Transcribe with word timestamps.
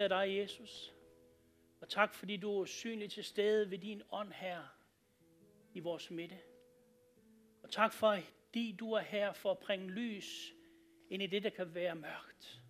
af 0.00 0.08
dig, 0.08 0.36
Jesus. 0.36 0.94
Og 1.80 1.88
tak, 1.88 2.14
fordi 2.14 2.36
du 2.36 2.60
er 2.60 2.64
synlig 2.64 3.10
til 3.10 3.24
stede 3.24 3.70
ved 3.70 3.78
din 3.78 4.02
ånd 4.10 4.32
her 4.32 4.62
i 5.74 5.80
vores 5.80 6.10
midte. 6.10 6.38
Og 7.62 7.70
tak 7.70 7.92
for, 7.92 8.18
fordi 8.46 8.72
du 8.72 8.92
er 8.92 9.00
her 9.00 9.32
for 9.32 9.50
at 9.50 9.58
bringe 9.58 9.90
lys 9.90 10.54
ind 11.10 11.22
i 11.22 11.26
det, 11.26 11.42
der 11.42 11.50
kan 11.50 11.74
være 11.74 11.94
mørkt. 11.94 12.62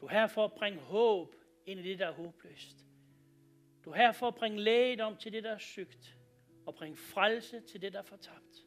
Du 0.00 0.06
er 0.06 0.10
her 0.10 0.26
for 0.26 0.44
at 0.44 0.52
bringe 0.52 0.80
håb 0.80 1.34
ind 1.66 1.80
i 1.80 1.82
det, 1.82 1.98
der 1.98 2.06
er 2.06 2.12
håbløst. 2.12 2.86
Du 3.84 3.90
er 3.90 3.94
her 3.94 4.12
for 4.12 4.28
at 4.28 4.34
bringe 4.34 4.60
lægedom 4.60 5.16
til 5.16 5.32
det, 5.32 5.44
der 5.44 5.50
er 5.50 5.58
sygt. 5.58 6.16
Og 6.66 6.74
bringe 6.74 6.96
frelse 6.96 7.60
til 7.60 7.82
det, 7.82 7.92
der 7.92 7.98
er 7.98 8.02
fortabt. 8.02 8.66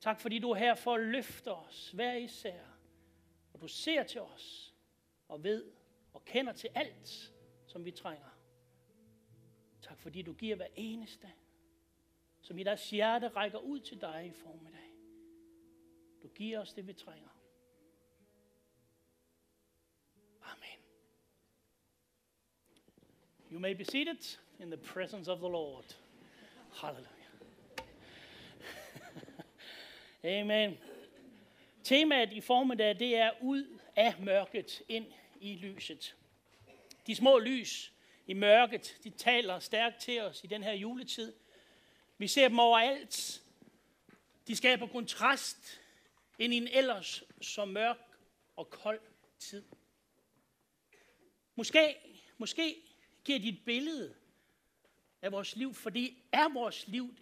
Tak 0.00 0.20
fordi 0.20 0.38
du 0.38 0.50
er 0.50 0.54
her 0.54 0.74
for 0.74 0.94
at 0.94 1.00
løfte 1.00 1.52
os 1.52 1.90
hver 1.90 2.14
især. 2.14 2.62
Og 3.52 3.60
du 3.60 3.68
ser 3.68 4.02
til 4.02 4.20
os 4.20 4.74
og 5.28 5.44
ved 5.44 5.75
kender 6.26 6.52
til 6.52 6.70
alt, 6.74 7.32
som 7.66 7.84
vi 7.84 7.90
trænger. 7.90 8.28
Tak 9.82 10.00
fordi 10.00 10.22
du 10.22 10.32
giver 10.32 10.56
hver 10.56 10.68
eneste, 10.76 11.32
som 12.40 12.58
i 12.58 12.62
deres 12.62 12.90
hjerte 12.90 13.28
rækker 13.28 13.58
ud 13.58 13.80
til 13.80 14.00
dig 14.00 14.26
i 14.26 14.32
formiddag. 14.32 14.90
Du 16.22 16.28
giver 16.28 16.60
os 16.60 16.72
det, 16.72 16.86
vi 16.86 16.92
trænger. 16.92 17.28
Amen. 20.42 20.78
You 23.52 23.58
may 23.58 23.74
be 23.74 23.84
seated 23.84 24.38
in 24.60 24.70
the 24.70 24.76
presence 24.76 25.32
of 25.32 25.38
the 25.38 25.48
Lord. 25.48 25.96
Hallelujah. 26.72 27.10
Amen. 30.40 30.78
Temaet 31.84 32.32
i 32.32 32.40
formiddag, 32.40 32.98
det 32.98 33.16
er 33.16 33.30
ud 33.42 33.78
af 33.96 34.14
mørket 34.20 34.82
ind 34.88 35.12
i 35.40 35.56
lyset. 35.56 36.16
De 37.06 37.14
små 37.14 37.38
lys 37.38 37.92
i 38.26 38.32
mørket, 38.32 38.98
de 39.04 39.10
taler 39.10 39.58
stærkt 39.58 40.00
til 40.00 40.20
os 40.20 40.44
i 40.44 40.46
den 40.46 40.62
her 40.62 40.72
juletid. 40.72 41.34
Vi 42.18 42.26
ser 42.26 42.48
dem 42.48 42.58
overalt. 42.58 43.42
De 44.46 44.56
skaber 44.56 44.86
kontrast 44.86 45.80
ind 46.38 46.54
i 46.54 46.56
en 46.56 46.68
ellers 46.68 47.22
så 47.40 47.64
mørk 47.64 47.98
og 48.56 48.70
kold 48.70 49.00
tid. 49.38 49.64
Måske, 51.54 51.96
måske 52.38 52.82
giver 53.24 53.38
de 53.38 53.48
et 53.48 53.64
billede 53.64 54.14
af 55.22 55.32
vores 55.32 55.56
liv, 55.56 55.74
fordi 55.74 56.22
er 56.32 56.52
vores 56.52 56.88
liv 56.88 57.16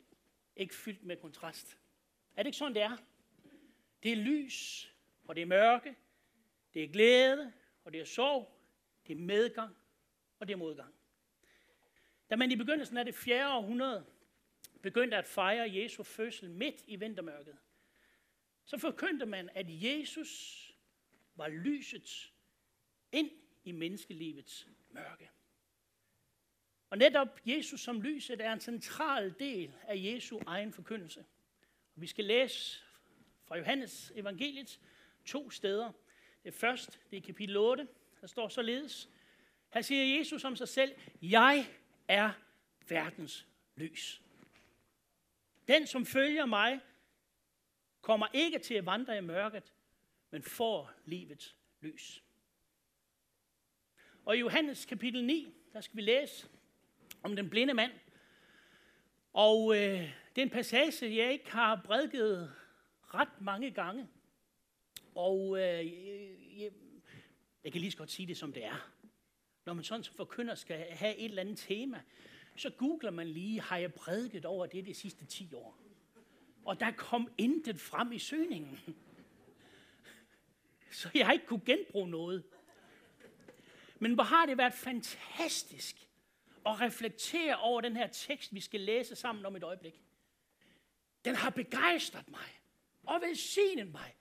ikke 0.56 0.74
fyldt 0.74 1.04
med 1.04 1.16
kontrast? 1.16 1.78
Er 2.36 2.42
det 2.42 2.46
ikke 2.46 2.58
sådan, 2.58 2.74
det 2.74 2.82
er? 2.82 2.96
Det 4.02 4.12
er 4.12 4.16
lys, 4.16 4.90
og 5.24 5.36
det 5.36 5.42
er 5.42 5.46
mørke, 5.46 5.96
det 6.74 6.84
er 6.84 6.88
glæde, 6.88 7.52
og 7.84 7.92
det 7.92 8.00
er 8.00 8.04
sorg, 8.04 8.54
det 9.06 9.12
er 9.12 9.20
medgang, 9.20 9.76
og 10.44 10.48
det 10.48 10.54
er 10.54 10.58
modgang. 10.58 10.94
Da 12.30 12.36
man 12.36 12.50
i 12.50 12.56
begyndelsen 12.56 12.96
af 12.96 13.04
det 13.04 13.14
4. 13.14 13.56
århundrede 13.56 14.06
begyndte 14.82 15.16
at 15.16 15.26
fejre 15.26 15.72
Jesu 15.74 16.02
fødsel 16.02 16.50
midt 16.50 16.84
i 16.86 16.96
vintermørket, 16.96 17.56
så 18.64 18.78
forkyndte 18.78 19.26
man, 19.26 19.50
at 19.54 19.66
Jesus 19.68 20.72
var 21.34 21.48
lyset 21.48 22.32
ind 23.12 23.30
i 23.64 23.72
menneskelivets 23.72 24.68
mørke. 24.90 25.30
Og 26.90 26.98
netop 26.98 27.40
Jesus 27.46 27.80
som 27.80 28.02
lyset 28.02 28.40
er 28.40 28.52
en 28.52 28.60
central 28.60 29.34
del 29.38 29.74
af 29.82 29.94
Jesu 29.96 30.40
egen 30.46 30.72
forkyndelse. 30.72 31.24
Vi 31.94 32.06
skal 32.06 32.24
læse 32.24 32.82
fra 33.44 33.56
Johannes 33.56 34.12
evangeliet 34.14 34.80
to 35.24 35.50
steder. 35.50 35.92
Det 36.44 36.54
første, 36.54 36.98
det 37.10 37.16
er 37.16 37.20
kapitel 37.20 37.56
8, 37.56 37.88
der 38.20 38.26
står 38.26 38.48
således. 38.48 39.10
Her 39.74 39.82
siger 39.82 40.18
Jesus 40.18 40.44
om 40.44 40.56
sig 40.56 40.68
selv, 40.68 40.94
jeg 41.22 41.70
er 42.08 42.30
verdens 42.88 43.46
lys. 43.76 44.22
Den, 45.68 45.86
som 45.86 46.06
følger 46.06 46.46
mig, 46.46 46.80
kommer 48.00 48.26
ikke 48.32 48.58
til 48.58 48.74
at 48.74 48.86
vandre 48.86 49.18
i 49.18 49.20
mørket, 49.20 49.72
men 50.30 50.42
får 50.42 50.90
livets 51.04 51.56
lys. 51.80 52.22
Og 54.24 54.36
i 54.36 54.40
Johannes 54.40 54.84
kapitel 54.84 55.24
9, 55.24 55.54
der 55.72 55.80
skal 55.80 55.96
vi 55.96 56.02
læse 56.02 56.48
om 57.22 57.36
den 57.36 57.50
blinde 57.50 57.74
mand. 57.74 57.92
Og 59.32 59.76
øh, 59.76 60.00
det 60.34 60.42
er 60.42 60.42
en 60.42 60.50
passage, 60.50 61.16
jeg 61.16 61.32
ikke 61.32 61.50
har 61.50 61.82
prædiket 61.84 62.54
ret 63.14 63.40
mange 63.40 63.70
gange. 63.70 64.08
Og 65.14 65.58
øh, 65.58 65.92
jeg, 66.60 66.70
jeg 67.64 67.72
kan 67.72 67.80
lige 67.80 67.90
så 67.90 67.98
godt 67.98 68.10
sige 68.10 68.26
det, 68.26 68.36
som 68.36 68.52
det 68.52 68.64
er. 68.64 68.93
Når 69.64 69.72
man 69.72 69.84
sådan 69.84 70.04
som 70.04 70.14
forkynder 70.14 70.54
skal 70.54 70.78
have 70.78 71.16
et 71.16 71.24
eller 71.24 71.42
andet 71.42 71.58
tema, 71.58 72.02
så 72.56 72.70
googler 72.70 73.10
man 73.10 73.28
lige, 73.28 73.60
har 73.60 73.76
jeg 73.76 73.94
prædiket 73.94 74.44
over 74.44 74.66
det 74.66 74.86
de 74.86 74.94
sidste 74.94 75.26
10 75.26 75.54
år? 75.54 75.78
Og 76.64 76.80
der 76.80 76.90
kom 76.90 77.32
intet 77.38 77.80
frem 77.80 78.12
i 78.12 78.18
søgningen. 78.18 78.78
Så 80.90 81.10
jeg 81.14 81.26
har 81.26 81.32
ikke 81.32 81.46
kunne 81.46 81.64
genbruge 81.66 82.08
noget. 82.08 82.44
Men 83.98 84.14
hvor 84.14 84.24
har 84.24 84.46
det 84.46 84.58
været 84.58 84.74
fantastisk 84.74 86.08
at 86.66 86.80
reflektere 86.80 87.56
over 87.56 87.80
den 87.80 87.96
her 87.96 88.06
tekst, 88.06 88.54
vi 88.54 88.60
skal 88.60 88.80
læse 88.80 89.16
sammen 89.16 89.46
om 89.46 89.56
et 89.56 89.62
øjeblik. 89.62 90.02
Den 91.24 91.34
har 91.34 91.50
begejstret 91.50 92.28
mig 92.28 92.60
og 93.02 93.20
velsignet 93.20 93.92
mig. 93.92 94.16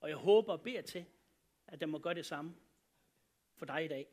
Og 0.00 0.08
jeg 0.08 0.16
håber 0.16 0.52
og 0.52 0.60
beder 0.60 0.82
til, 0.82 1.04
at 1.66 1.80
den 1.80 1.90
må 1.90 1.98
gøre 1.98 2.14
det 2.14 2.26
samme 2.26 2.54
for 3.56 3.66
dig 3.66 3.84
i 3.84 3.88
dag. 3.88 4.06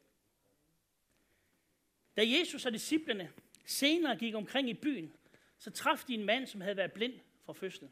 Da 2.16 2.24
Jesus 2.26 2.66
og 2.66 2.74
disciplene 2.74 3.34
senere 3.66 4.18
gik 4.18 4.36
omkring 4.36 4.70
i 4.70 4.74
byen, 4.74 5.16
så 5.58 5.72
traf 5.72 6.04
de 6.08 6.14
en 6.14 6.24
mand, 6.24 6.48
som 6.48 6.62
havde 6.62 6.78
været 6.78 6.94
blind 6.94 7.20
fra 7.46 7.54
fødslen. 7.54 7.92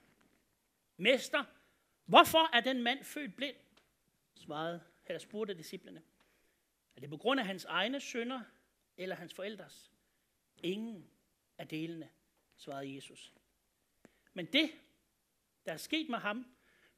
Mester, 0.98 1.44
hvorfor 2.06 2.56
er 2.56 2.62
den 2.62 2.84
mand 2.84 3.04
født 3.04 3.36
blind? 3.36 3.56
Svarede, 4.36 4.84
eller 5.06 5.20
spurgte 5.20 5.54
disciplene. 5.54 6.02
Er 6.96 7.00
det 7.00 7.10
på 7.10 7.18
grund 7.18 7.40
af 7.40 7.46
hans 7.46 7.66
egne 7.66 8.00
sønder 8.00 8.42
eller 8.98 9.16
hans 9.16 9.34
forældres? 9.34 9.92
Ingen 10.64 11.10
af 11.58 11.68
delene, 11.68 12.10
svarede 12.56 12.96
Jesus. 12.96 13.34
Men 14.34 14.46
det, 14.46 14.72
der 15.66 15.74
er 15.74 15.78
sket 15.78 16.10
med 16.10 16.20
ham, 16.20 16.46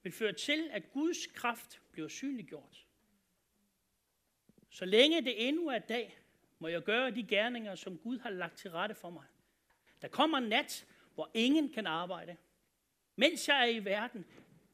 vil 0.03 0.11
føre 0.11 0.33
til, 0.33 0.69
at 0.71 0.91
Guds 0.91 1.27
kraft 1.27 1.81
bliver 1.91 2.07
synliggjort. 2.07 2.85
Så 4.69 4.85
længe 4.85 5.21
det 5.21 5.47
endnu 5.47 5.67
er 5.67 5.79
dag, 5.79 6.19
må 6.65 6.69
jeg 6.69 6.83
gøre 6.83 7.11
de 7.11 7.23
gerninger, 7.23 7.75
som 7.75 7.97
Gud 7.97 8.19
har 8.19 8.29
lagt 8.29 8.57
til 8.57 8.71
rette 8.71 8.95
for 8.95 9.09
mig. 9.09 9.23
Der 10.01 10.07
kommer 10.07 10.37
en 10.37 10.43
nat, 10.43 10.85
hvor 11.15 11.31
ingen 11.33 11.73
kan 11.73 11.87
arbejde. 11.87 12.37
Mens 13.15 13.47
jeg 13.47 13.61
er 13.61 13.65
i 13.65 13.85
verden, 13.85 14.25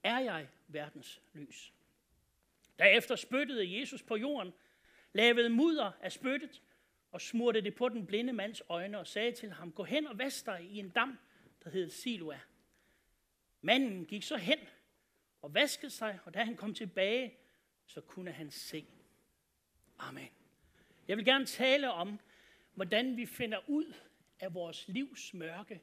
er 0.03 0.19
jeg 0.19 0.47
verdens 0.67 1.21
lys. 1.33 1.73
Derefter 2.79 3.15
spyttede 3.15 3.79
Jesus 3.79 4.03
på 4.03 4.15
jorden, 4.15 4.53
lavede 5.13 5.49
mudder 5.49 5.91
af 6.01 6.11
spyttet 6.11 6.61
og 7.11 7.21
smurte 7.21 7.61
det 7.61 7.75
på 7.75 7.89
den 7.89 8.05
blinde 8.05 8.33
mands 8.33 8.61
øjne 8.69 8.99
og 8.99 9.07
sagde 9.07 9.31
til 9.31 9.51
ham, 9.51 9.71
gå 9.71 9.83
hen 9.83 10.07
og 10.07 10.17
vask 10.17 10.45
dig 10.45 10.61
i 10.63 10.79
en 10.79 10.89
dam, 10.89 11.19
der 11.63 11.69
hed 11.69 11.89
Siloa. 11.89 12.39
Manden 13.61 14.05
gik 14.05 14.23
så 14.23 14.37
hen 14.37 14.59
og 15.41 15.53
vaskede 15.53 15.91
sig, 15.91 16.19
og 16.25 16.33
da 16.33 16.43
han 16.43 16.55
kom 16.55 16.73
tilbage, 16.73 17.37
så 17.85 18.01
kunne 18.01 18.31
han 18.31 18.51
se. 18.51 18.85
Amen. 19.99 20.40
Jeg 21.07 21.17
vil 21.17 21.25
gerne 21.25 21.45
tale 21.45 21.91
om, 21.91 22.19
hvordan 22.75 23.17
vi 23.17 23.25
finder 23.25 23.69
ud 23.69 23.93
af 24.39 24.53
vores 24.53 24.87
livs 24.87 25.33
mørke 25.33 25.81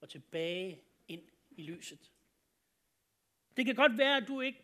og 0.00 0.08
tilbage 0.08 0.82
ind 1.08 1.22
i 1.50 1.62
lyset. 1.62 2.12
Det 3.56 3.66
kan 3.66 3.74
godt 3.74 3.98
være, 3.98 4.16
at 4.16 4.28
du 4.28 4.40
ikke 4.40 4.62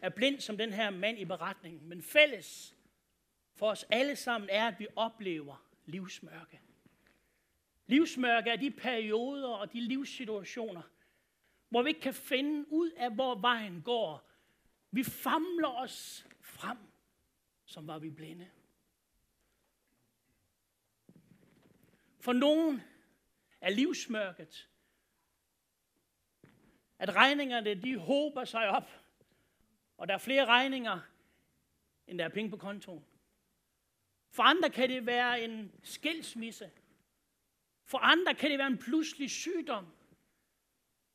er 0.00 0.08
blind 0.08 0.40
som 0.40 0.56
den 0.56 0.72
her 0.72 0.90
mand 0.90 1.18
i 1.18 1.24
beretningen, 1.24 1.88
men 1.88 2.02
fælles 2.02 2.76
for 3.54 3.70
os 3.70 3.86
alle 3.90 4.16
sammen 4.16 4.50
er, 4.52 4.66
at 4.66 4.78
vi 4.78 4.86
oplever 4.96 5.66
livsmørke. 5.86 6.60
Livsmørke 7.86 8.50
er 8.50 8.56
de 8.56 8.70
perioder 8.70 9.48
og 9.48 9.72
de 9.72 9.80
livssituationer, 9.80 10.82
hvor 11.68 11.82
vi 11.82 11.88
ikke 11.88 12.00
kan 12.00 12.14
finde 12.14 12.72
ud 12.72 12.90
af, 12.90 13.14
hvor 13.14 13.34
vejen 13.34 13.82
går. 13.82 14.30
Vi 14.90 15.04
famler 15.04 15.68
os 15.68 16.26
frem, 16.40 16.78
som 17.64 17.86
var 17.86 17.98
vi 17.98 18.10
blinde. 18.10 18.50
For 22.20 22.32
nogen 22.32 22.82
er 23.60 23.70
livsmørket, 23.70 24.68
at 26.98 27.14
regningerne 27.14 27.74
de 27.74 27.98
håber 27.98 28.44
sig 28.44 28.68
op, 28.68 28.90
og 29.96 30.08
der 30.08 30.14
er 30.14 30.18
flere 30.18 30.46
regninger, 30.46 31.00
end 32.06 32.18
der 32.18 32.24
er 32.24 32.28
penge 32.28 32.50
på 32.50 32.56
kontoen. 32.56 33.04
For 34.30 34.42
andre 34.42 34.70
kan 34.70 34.88
det 34.88 35.06
være 35.06 35.44
en 35.44 35.72
skilsmisse. 35.82 36.70
For 37.84 37.98
andre 37.98 38.34
kan 38.34 38.50
det 38.50 38.58
være 38.58 38.66
en 38.66 38.78
pludselig 38.78 39.30
sygdom. 39.30 39.86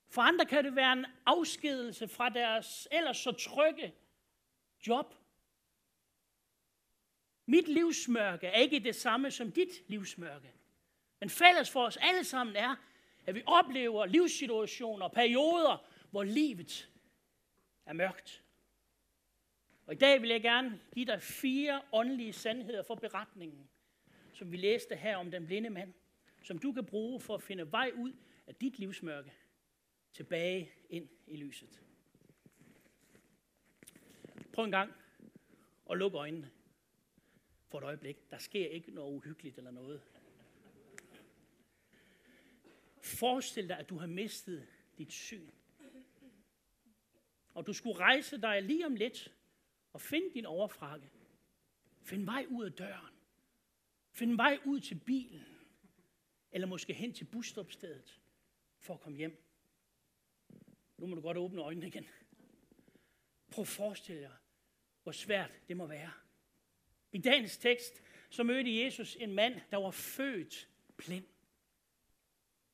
For 0.10 0.22
andre 0.22 0.46
kan 0.46 0.66
det 0.66 0.76
være 0.76 0.94
en 0.94 1.06
afskedelse 1.26 2.08
fra 2.08 2.30
deres 2.30 2.88
ellers 2.92 3.18
så 3.18 3.32
trygge 3.32 3.94
job. 4.88 5.16
Mit 7.46 7.68
livsmørke 7.68 8.48
er 8.48 8.58
ikke 8.58 8.80
det 8.80 8.96
samme 8.96 9.32
som 9.32 9.52
dit 9.52 9.90
livsmørke. 9.90 10.54
Men 11.26 11.30
fælles 11.30 11.72
for 11.72 11.86
os 11.86 11.98
alle 12.02 12.24
sammen 12.24 12.56
er, 12.56 12.76
at 13.26 13.36
vi 13.36 13.44
oplever 13.46 14.06
livssituationer, 14.06 15.06
og 15.06 15.12
perioder, 15.12 15.88
hvor 16.12 16.24
livet 16.24 16.90
er 17.86 17.94
mørkt. 17.94 18.44
Og 19.86 19.94
i 19.94 19.98
dag 19.98 20.22
vil 20.22 20.30
jeg 20.30 20.42
gerne 20.42 20.82
give 20.94 21.06
dig 21.06 21.22
fire 21.22 21.82
åndelige 21.92 22.34
sandheder 22.34 22.84
for 22.84 22.96
beretningen, 22.96 23.70
som 24.34 24.52
vi 24.52 24.58
læste 24.58 24.96
her 24.96 25.18
om 25.18 25.32
den 25.32 25.46
blinde 25.46 25.70
mand, 25.70 25.94
som 26.44 26.60
du 26.60 26.72
kan 26.72 26.86
bruge 26.86 27.20
for 27.20 27.36
at 27.36 27.44
finde 27.44 27.72
vej 27.72 27.92
ud 27.96 28.14
af 28.48 28.56
dit 28.56 28.80
livsmørke 28.80 29.34
tilbage 30.14 30.72
ind 30.90 31.10
i 31.28 31.36
lyset. 31.36 31.82
Prøv 34.54 34.66
en 34.66 34.72
gang 34.72 34.94
at 35.92 35.98
lukke 35.98 36.18
øjnene 36.18 36.52
for 37.68 37.78
et 37.78 37.84
øjeblik. 37.84 38.32
Der 38.32 38.38
sker 38.38 38.68
ikke 38.68 38.92
noget 38.92 39.16
uhyggeligt 39.16 39.58
eller 39.58 39.72
noget. 39.72 40.02
Forestil 43.06 43.70
dig, 43.70 43.80
at 43.80 43.90
du 43.90 43.98
har 43.98 44.08
mistet 44.08 44.68
dit 44.98 45.14
syn. 45.14 45.50
Og 47.54 47.68
du 47.68 47.74
skulle 47.74 48.00
rejse 48.00 48.42
dig 48.42 48.62
lige 48.62 48.86
om 48.86 48.96
lidt 48.96 49.36
og 49.94 50.02
finde 50.02 50.34
din 50.34 50.46
overfrakke. 50.46 51.10
Find 52.02 52.26
vej 52.26 52.46
ud 52.50 52.66
af 52.66 52.72
døren. 52.72 53.14
Find 54.12 54.36
vej 54.36 54.60
ud 54.66 54.80
til 54.80 54.96
bilen. 54.96 55.46
Eller 56.52 56.68
måske 56.68 56.94
hen 56.94 57.14
til 57.14 57.26
busstopstedet 57.26 58.20
for 58.80 58.94
at 58.94 59.00
komme 59.00 59.18
hjem. 59.18 59.44
Nu 60.98 61.08
må 61.08 61.16
du 61.16 61.22
godt 61.22 61.38
åbne 61.38 61.62
øjnene 61.62 61.88
igen. 61.88 62.08
Prøv 63.52 63.62
at 63.62 63.68
forestille 63.68 64.22
jer, 64.22 64.36
hvor 65.04 65.12
svært 65.12 65.52
det 65.68 65.78
må 65.78 65.86
være. 65.86 66.12
I 67.12 67.18
dagens 67.18 67.58
tekst, 67.58 68.04
så 68.30 68.44
mødte 68.44 68.84
Jesus 68.84 69.16
en 69.16 69.34
mand, 69.34 69.62
der 69.72 69.78
var 69.78 69.92
født 69.92 70.70
blind. 70.98 71.26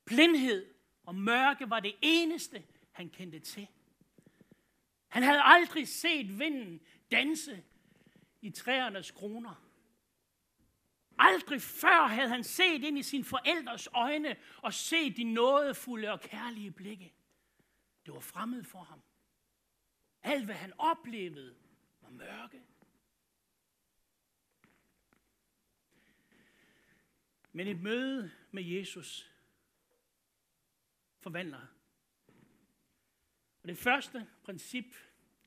Blindhed 0.05 0.73
og 1.03 1.15
mørke 1.15 1.69
var 1.69 1.79
det 1.79 1.95
eneste, 2.01 2.63
han 2.91 3.09
kendte 3.09 3.39
til. 3.39 3.67
Han 5.07 5.23
havde 5.23 5.41
aldrig 5.43 5.87
set 5.87 6.39
vinden 6.39 6.81
danse 7.11 7.63
i 8.41 8.49
træernes 8.49 9.11
kroner. 9.11 9.67
Aldrig 11.17 11.61
før 11.61 12.07
havde 12.07 12.29
han 12.29 12.43
set 12.43 12.83
ind 12.83 12.97
i 12.97 13.03
sin 13.03 13.25
forældres 13.25 13.89
øjne 13.93 14.37
og 14.57 14.73
set 14.73 15.17
de 15.17 15.23
nådefulde 15.23 16.11
og 16.11 16.21
kærlige 16.21 16.71
blikke. 16.71 17.13
Det 18.05 18.13
var 18.13 18.19
fremmed 18.19 18.63
for 18.63 18.83
ham. 18.83 19.01
Alt, 20.23 20.45
hvad 20.45 20.55
han 20.55 20.73
oplevede, 20.77 21.55
var 22.01 22.09
mørke. 22.09 22.61
Men 27.51 27.67
et 27.67 27.81
møde 27.81 28.31
med 28.51 28.63
Jesus 28.63 29.30
forvandler. 31.21 31.67
Og 33.63 33.69
det 33.69 33.77
første 33.77 34.27
princip, 34.43 34.85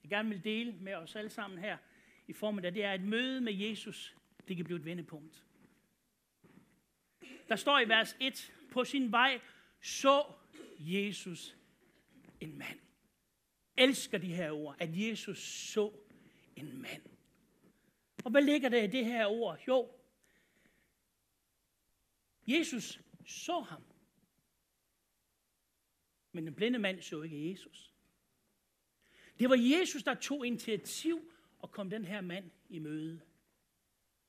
jeg 0.03 0.11
gerne 0.11 0.29
vil 0.29 0.45
dele 0.45 0.73
med 0.73 0.95
os 0.95 1.17
alle 1.17 1.31
sammen 1.31 1.59
her 1.59 1.79
i 2.27 2.33
form 2.33 2.59
af 2.59 2.73
det 2.73 2.85
er, 2.85 2.93
at 2.93 3.01
et 3.01 3.07
møde 3.07 3.41
med 3.41 3.53
Jesus, 3.53 4.17
det 4.49 4.57
kan 4.57 4.65
blive 4.65 4.79
et 4.79 4.85
vendepunkt. 4.85 5.45
Der 7.49 7.57
står 7.57 7.79
i 7.79 7.89
vers 7.89 8.17
1, 8.21 8.53
på 8.73 8.85
sin 8.85 9.13
vej 9.13 9.41
så 9.81 10.33
Jesus 10.79 11.57
en 12.41 12.59
mand. 12.59 12.81
Elsker 13.77 14.19
de 14.19 14.35
her 14.35 14.51
ord, 14.51 14.77
at 14.79 14.91
Jesus 14.93 15.39
så 15.39 15.93
en 16.57 16.83
mand. 16.83 17.03
Og 18.25 18.31
hvad 18.31 18.43
ligger 18.43 18.69
der 18.69 18.83
i 18.83 18.87
det 18.87 19.05
her 19.05 19.27
ord? 19.27 19.59
Jo, 19.69 19.91
Jesus 22.47 23.01
så 23.27 23.61
ham. 23.61 23.83
Men 26.35 26.47
den 26.47 26.55
blinde 26.55 26.79
mand 26.79 27.01
så 27.01 27.23
ikke 27.23 27.51
Jesus. 27.51 27.93
Det 29.39 29.51
var 29.51 29.57
Jesus, 29.57 30.03
der 30.03 30.15
tog 30.15 30.47
initiativ 30.47 31.33
og 31.59 31.71
kom 31.71 31.91
den 31.91 32.05
her 32.05 32.21
mand 32.21 32.51
i 32.69 32.79
møde. 32.79 33.21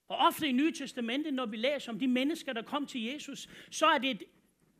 Og 0.08 0.18
ofte 0.18 0.48
i 0.48 0.52
Nye 0.52 0.74
Testamentet, 0.74 1.34
når 1.34 1.46
vi 1.46 1.58
læser 1.58 1.92
om 1.92 2.00
de 2.00 2.08
mennesker, 2.08 2.54
der 2.54 2.62
kom 2.62 2.88
til 2.88 3.04
Jesus, 3.04 3.50
så 3.72 3.86
er 3.86 3.98
det 3.98 4.24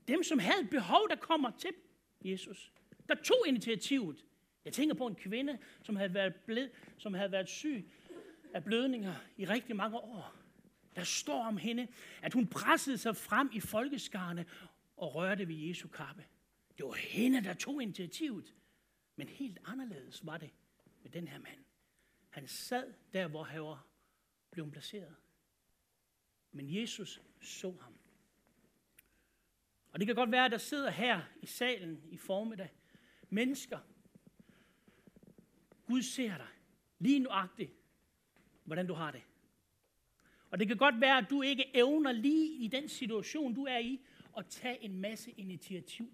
dem, 0.08 0.24
som 0.24 0.40
havde 0.40 0.62
et 0.62 0.70
behov, 0.70 1.10
der 1.10 1.16
kommer 1.16 1.52
til 1.58 1.74
Jesus. 2.22 2.72
Der 3.10 3.16
tog 3.16 3.48
initiativet. 3.48 4.26
Jeg 4.66 4.74
tænker 4.74 4.96
på 4.96 5.08
en 5.08 5.16
kvinde, 5.16 5.60
som 5.84 5.96
havde 5.96 6.14
været, 6.14 6.36
bled, 6.36 6.70
som 6.98 7.14
havde 7.14 7.32
været 7.32 7.50
syg 7.50 7.86
af 8.54 8.64
blødninger 8.64 9.14
i 9.38 9.46
rigtig 9.46 9.76
mange 9.76 9.98
år. 9.98 10.36
Der 10.96 11.04
står 11.04 11.44
om 11.44 11.58
hende, 11.58 11.88
at 12.22 12.34
hun 12.34 12.48
pressede 12.48 12.98
sig 12.98 13.16
frem 13.16 13.50
i 13.54 13.60
folkeskarne 13.60 14.46
og 14.98 15.16
rørte 15.16 15.48
ved 15.48 15.56
Jesu 15.56 15.88
kappe. 15.88 16.26
Det 16.78 16.86
var 16.86 16.94
hende, 16.94 17.44
der 17.44 17.54
tog 17.54 17.82
initiativet. 17.82 18.56
Men 19.16 19.28
helt 19.28 19.60
anderledes 19.66 20.26
var 20.26 20.38
det 20.38 20.50
med 21.04 21.12
den 21.12 21.28
her 21.28 21.40
mand. 21.40 21.60
Han 22.30 22.48
sad 22.48 22.94
der, 23.14 23.28
hvor 23.28 23.44
han 23.44 23.62
var 23.62 23.88
blevet 24.52 24.72
placeret. 24.72 25.16
Men 26.52 26.76
Jesus 26.76 27.22
så 27.42 27.72
ham. 27.82 27.94
Og 29.92 30.00
det 30.00 30.08
kan 30.08 30.16
godt 30.16 30.32
være, 30.32 30.46
at 30.46 30.52
der 30.52 30.58
sidder 30.58 30.90
her 30.90 31.22
i 31.42 31.46
salen 31.46 32.04
i 32.10 32.18
formiddag 32.18 32.70
mennesker. 33.30 33.80
Gud 35.86 36.02
ser 36.02 36.38
dig 36.38 36.48
lige 37.00 37.20
nuagtigt, 37.20 37.72
hvordan 38.64 38.88
du 38.88 38.94
har 38.94 39.12
det. 39.12 39.24
Og 40.50 40.60
det 40.60 40.68
kan 40.68 40.78
godt 40.78 41.02
være, 41.02 41.18
at 41.18 41.30
du 41.30 41.42
ikke 41.42 41.76
evner 41.76 42.12
lige 42.12 42.66
i 42.66 42.68
den 42.68 42.90
situation, 42.90 43.54
du 43.54 43.64
er 43.64 43.78
i, 43.78 44.06
at 44.38 44.48
tage 44.48 44.84
en 44.84 44.98
masse 44.98 45.32
initiativ. 45.32 46.14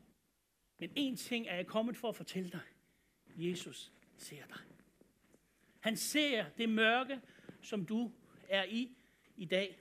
Men 0.81 0.91
en 0.95 1.15
ting 1.15 1.47
er 1.47 1.55
jeg 1.55 1.67
kommet 1.67 1.97
for 1.97 2.09
at 2.09 2.15
fortælle 2.15 2.49
dig. 2.49 2.61
Jesus 3.35 3.91
ser 4.17 4.45
dig. 4.47 4.57
Han 5.79 5.97
ser 5.97 6.45
det 6.57 6.69
mørke, 6.69 7.21
som 7.61 7.85
du 7.85 8.11
er 8.49 8.63
i 8.63 8.95
i 9.37 9.45
dag. 9.45 9.79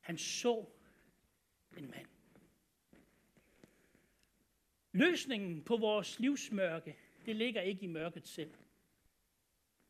Han 0.00 0.18
så 0.18 0.66
en 1.76 1.90
mand. 1.90 2.06
Løsningen 4.92 5.62
på 5.64 5.76
vores 5.76 6.18
livsmørke, 6.20 6.96
det 7.26 7.36
ligger 7.36 7.60
ikke 7.60 7.82
i 7.82 7.86
mørket 7.86 8.26
selv. 8.26 8.54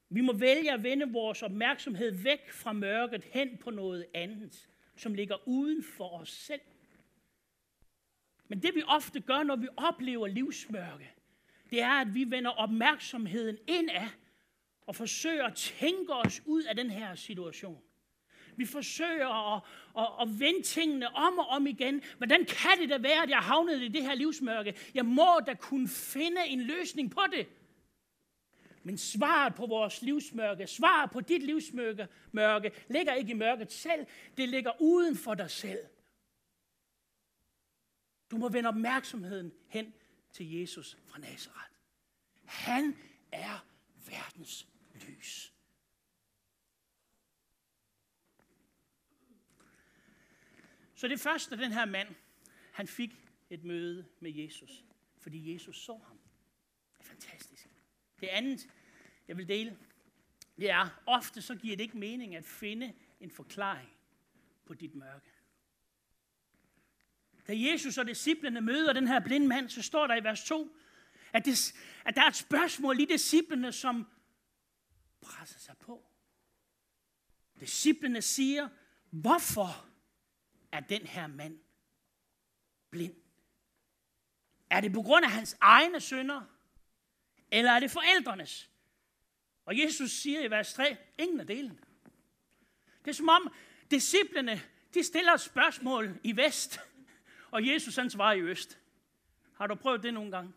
Vi 0.09 0.21
må 0.21 0.33
vælge 0.33 0.73
at 0.73 0.83
vende 0.83 1.13
vores 1.13 1.43
opmærksomhed 1.43 2.11
væk 2.11 2.51
fra 2.51 2.73
mørket 2.73 3.25
hen 3.25 3.59
på 3.59 3.71
noget 3.71 4.07
andet, 4.15 4.69
som 4.97 5.15
ligger 5.15 5.49
uden 5.49 5.83
for 5.83 6.09
os 6.09 6.31
selv. 6.31 6.61
Men 8.49 8.63
det 8.63 8.75
vi 8.75 8.83
ofte 8.87 9.21
gør, 9.21 9.43
når 9.43 9.57
vi 9.57 9.69
oplever 9.77 10.27
livsmørke, 10.27 11.11
det 11.71 11.83
er, 11.83 11.91
at 11.91 12.15
vi 12.15 12.31
vender 12.31 12.51
opmærksomheden 12.51 13.59
indad 13.67 14.09
og 14.87 14.97
forsøger 14.97 15.45
at 15.45 15.55
tænke 15.55 16.15
os 16.15 16.43
ud 16.47 16.63
af 16.63 16.77
den 16.77 16.91
her 16.91 17.15
situation. 17.15 17.83
Vi 18.57 18.67
forsøger 18.67 19.55
at, 19.55 19.63
at, 19.99 20.09
at 20.23 20.41
vende 20.41 20.63
tingene 20.63 21.17
om 21.17 21.39
og 21.39 21.47
om 21.47 21.67
igen. 21.67 22.03
Hvordan 22.17 22.45
kan 22.45 22.79
det 22.81 22.91
da 22.91 22.99
være, 22.99 23.23
at 23.23 23.31
jeg 23.31 23.39
havnede 23.39 23.85
i 23.85 23.89
det 23.89 24.03
her 24.03 24.15
livsmørke? 24.15 24.75
Jeg 24.95 25.05
må 25.05 25.41
da 25.47 25.55
kunne 25.55 25.89
finde 25.89 26.47
en 26.47 26.61
løsning 26.61 27.11
på 27.11 27.21
det. 27.37 27.47
Men 28.83 28.99
svaret 28.99 29.55
på 29.55 29.67
vores 29.67 30.03
livsmørke, 30.03 30.67
svaret 30.67 31.11
på 31.11 31.21
dit 31.21 31.43
livsmørke, 31.43 32.09
mørke, 32.33 32.73
ligger 32.89 33.15
ikke 33.15 33.31
i 33.31 33.35
mørket 33.35 33.73
selv. 33.73 34.07
Det 34.37 34.49
ligger 34.49 34.73
uden 34.81 35.17
for 35.17 35.35
dig 35.35 35.51
selv. 35.51 35.79
Du 38.31 38.37
må 38.37 38.49
vende 38.49 38.69
opmærksomheden 38.69 39.53
hen 39.69 39.95
til 40.33 40.51
Jesus 40.53 40.99
fra 41.07 41.19
Nazareth. 41.19 41.71
Han 42.45 42.97
er 43.33 43.67
verdens 44.07 44.69
lys. 44.95 45.53
Så 50.95 51.09
det 51.09 51.21
første, 51.21 51.57
den 51.57 51.73
her 51.73 51.85
mand, 51.85 52.15
han 52.73 52.87
fik 52.87 53.11
et 53.51 53.65
møde 53.65 54.07
med 54.21 54.31
Jesus, 54.31 54.85
fordi 55.19 55.53
Jesus 55.53 55.85
så 55.85 55.97
ham. 56.07 56.19
Det 56.93 57.01
er 57.01 57.05
fantastisk. 57.05 57.69
Det 58.21 58.27
andet, 58.27 58.69
jeg 59.29 59.37
vil 59.37 59.49
dele, 59.49 59.79
det 60.57 60.71
er, 60.71 61.03
ofte 61.07 61.43
så 61.43 61.55
giver 61.57 61.77
det 61.77 61.85
ikke 61.85 61.99
mening 61.99 62.37
at 62.37 62.45
finde 62.45 62.95
en 63.21 63.31
forklaring 63.31 63.91
på 64.65 64.75
dit 64.75 64.95
mørke. 64.95 65.31
Da 67.49 67.53
Jesus 67.57 67.99
og 67.99 68.07
disciplene 68.07 68.61
møder 68.61 68.93
den 68.93 69.09
her 69.09 69.21
blinde 69.21 69.49
mand, 69.49 69.69
så 69.69 69.83
står 69.83 70.07
der 70.07 70.17
i 70.17 70.25
vers 70.25 70.45
2, 70.45 70.77
at, 71.33 71.45
det, 71.45 71.75
at 72.05 72.15
der 72.15 72.23
er 72.23 72.27
et 72.27 72.37
spørgsmål 72.37 73.01
i 73.01 73.05
disciplene, 73.05 73.73
som 73.73 74.07
presser 75.21 75.59
sig 75.59 75.77
på. 75.77 76.05
Disciplene 77.61 78.23
siger, 78.23 78.69
hvorfor 79.11 79.89
er 80.73 80.81
den 80.81 81.07
her 81.07 81.27
mand 81.27 81.59
blind? 82.91 83.15
Er 84.71 84.81
det 84.81 84.93
på 84.93 85.03
grund 85.03 85.25
af 85.25 85.31
hans 85.31 85.57
egne 85.61 86.01
synder? 86.01 86.43
Eller 87.53 87.73
er 87.73 87.81
det 87.81 87.91
forældrenes? 87.91 88.71
Og 89.65 89.79
Jesus 89.79 90.11
siger 90.11 90.41
i 90.41 90.51
vers 90.51 90.73
3, 90.73 90.97
ingen 91.19 91.41
af 91.41 91.47
delen. 91.47 91.81
Det 93.05 93.11
er 93.11 93.15
som 93.15 93.29
om 93.29 93.53
disciplene, 93.91 94.63
de 94.95 95.05
stiller 95.05 95.33
et 95.33 95.41
spørgsmål 95.41 96.21
i 96.25 96.37
vest, 96.37 96.81
og 97.51 97.67
Jesus 97.67 97.97
han 97.97 98.11
svarer 98.11 98.35
i 98.35 98.41
øst. 98.41 98.81
Har 99.55 99.67
du 99.67 99.75
prøvet 99.75 100.03
det 100.03 100.15
nogle 100.15 100.31
gange? 100.31 100.53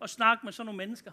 At 0.00 0.10
snakke 0.10 0.46
med 0.46 0.52
sådan 0.52 0.66
nogle 0.66 0.76
mennesker? 0.76 1.12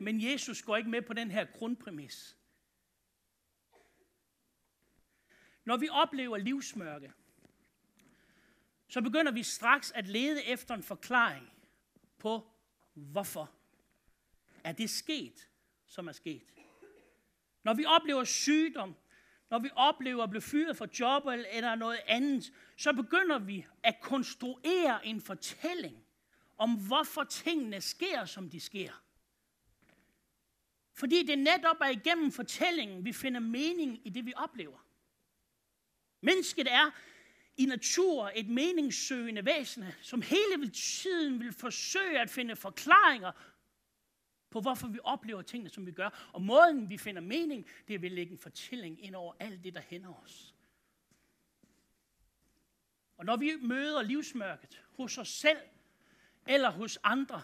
Men 0.00 0.32
Jesus 0.32 0.62
går 0.62 0.76
ikke 0.76 0.90
med 0.90 1.02
på 1.02 1.12
den 1.12 1.30
her 1.30 1.44
grundpræmis. 1.44 2.36
Når 5.64 5.76
vi 5.76 5.88
oplever 5.88 6.36
livsmørke, 6.36 7.12
så 8.88 9.00
begynder 9.02 9.32
vi 9.32 9.42
straks 9.42 9.92
at 9.92 10.08
lede 10.08 10.44
efter 10.44 10.74
en 10.74 10.82
forklaring 10.82 11.52
på, 12.18 12.50
hvorfor 12.94 13.50
er 14.64 14.72
det 14.72 14.90
sket, 14.90 15.48
som 15.86 16.08
er 16.08 16.12
sket. 16.12 16.54
Når 17.62 17.74
vi 17.74 17.84
oplever 17.84 18.24
sygdom, 18.24 18.96
når 19.54 19.58
vi 19.58 19.70
oplever 19.76 20.22
at 20.22 20.30
blive 20.30 20.42
fyret 20.42 20.76
fra 20.76 20.86
job 21.00 21.26
eller 21.26 21.74
noget 21.74 22.00
andet, 22.06 22.52
så 22.76 22.92
begynder 22.92 23.38
vi 23.38 23.66
at 23.82 24.00
konstruere 24.00 25.06
en 25.06 25.20
fortælling 25.20 25.96
om, 26.58 26.86
hvorfor 26.86 27.24
tingene 27.24 27.80
sker, 27.80 28.24
som 28.24 28.50
de 28.50 28.60
sker. 28.60 28.90
Fordi 30.94 31.26
det 31.26 31.38
netop 31.38 31.76
er 31.80 31.88
igennem 31.88 32.32
fortællingen, 32.32 33.04
vi 33.04 33.12
finder 33.12 33.40
mening 33.40 34.06
i 34.06 34.10
det, 34.10 34.26
vi 34.26 34.32
oplever. 34.36 34.78
Mennesket 36.20 36.72
er 36.72 36.90
i 37.56 37.66
natur 37.66 38.30
et 38.34 38.48
meningssøgende 38.48 39.44
væsen, 39.44 39.84
som 40.02 40.22
hele 40.22 40.70
tiden 40.70 41.40
vil 41.40 41.52
forsøge 41.52 42.20
at 42.20 42.30
finde 42.30 42.56
forklaringer 42.56 43.32
på, 44.54 44.60
hvorfor 44.60 44.86
vi 44.88 44.98
oplever 45.04 45.42
tingene, 45.42 45.70
som 45.70 45.86
vi 45.86 45.92
gør. 45.92 46.30
Og 46.32 46.42
måden, 46.42 46.90
vi 46.90 46.98
finder 46.98 47.20
mening, 47.20 47.66
det 47.88 47.94
er 47.94 47.98
ved 47.98 48.08
at 48.08 48.14
lægge 48.14 48.32
en 48.32 48.38
fortælling 48.38 49.04
ind 49.04 49.14
over 49.14 49.34
alt 49.38 49.64
det, 49.64 49.74
der 49.74 49.80
hænder 49.80 50.22
os. 50.24 50.54
Og 53.16 53.24
når 53.24 53.36
vi 53.36 53.56
møder 53.62 54.02
livsmørket 54.02 54.82
hos 54.96 55.18
os 55.18 55.28
selv 55.28 55.58
eller 56.46 56.70
hos 56.70 56.98
andre, 57.02 57.42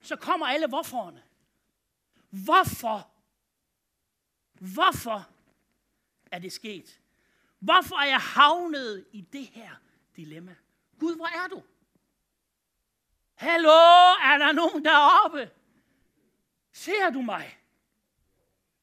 så 0.00 0.16
kommer 0.16 0.46
alle 0.46 0.66
hvorforerne. 0.66 1.22
Hvorfor? 2.30 3.10
Hvorfor 4.52 5.28
er 6.30 6.38
det 6.38 6.52
sket? 6.52 7.00
Hvorfor 7.58 7.96
er 7.96 8.06
jeg 8.06 8.20
havnet 8.20 9.06
i 9.12 9.20
det 9.20 9.46
her 9.46 9.70
dilemma? 10.16 10.56
Gud, 10.98 11.16
hvor 11.16 11.44
er 11.44 11.48
du? 11.48 11.62
Hallo, 13.40 13.68
er 14.22 14.38
der 14.38 14.52
nogen 14.52 14.84
deroppe? 14.84 15.50
Ser 16.72 17.10
du 17.10 17.22
mig? 17.22 17.58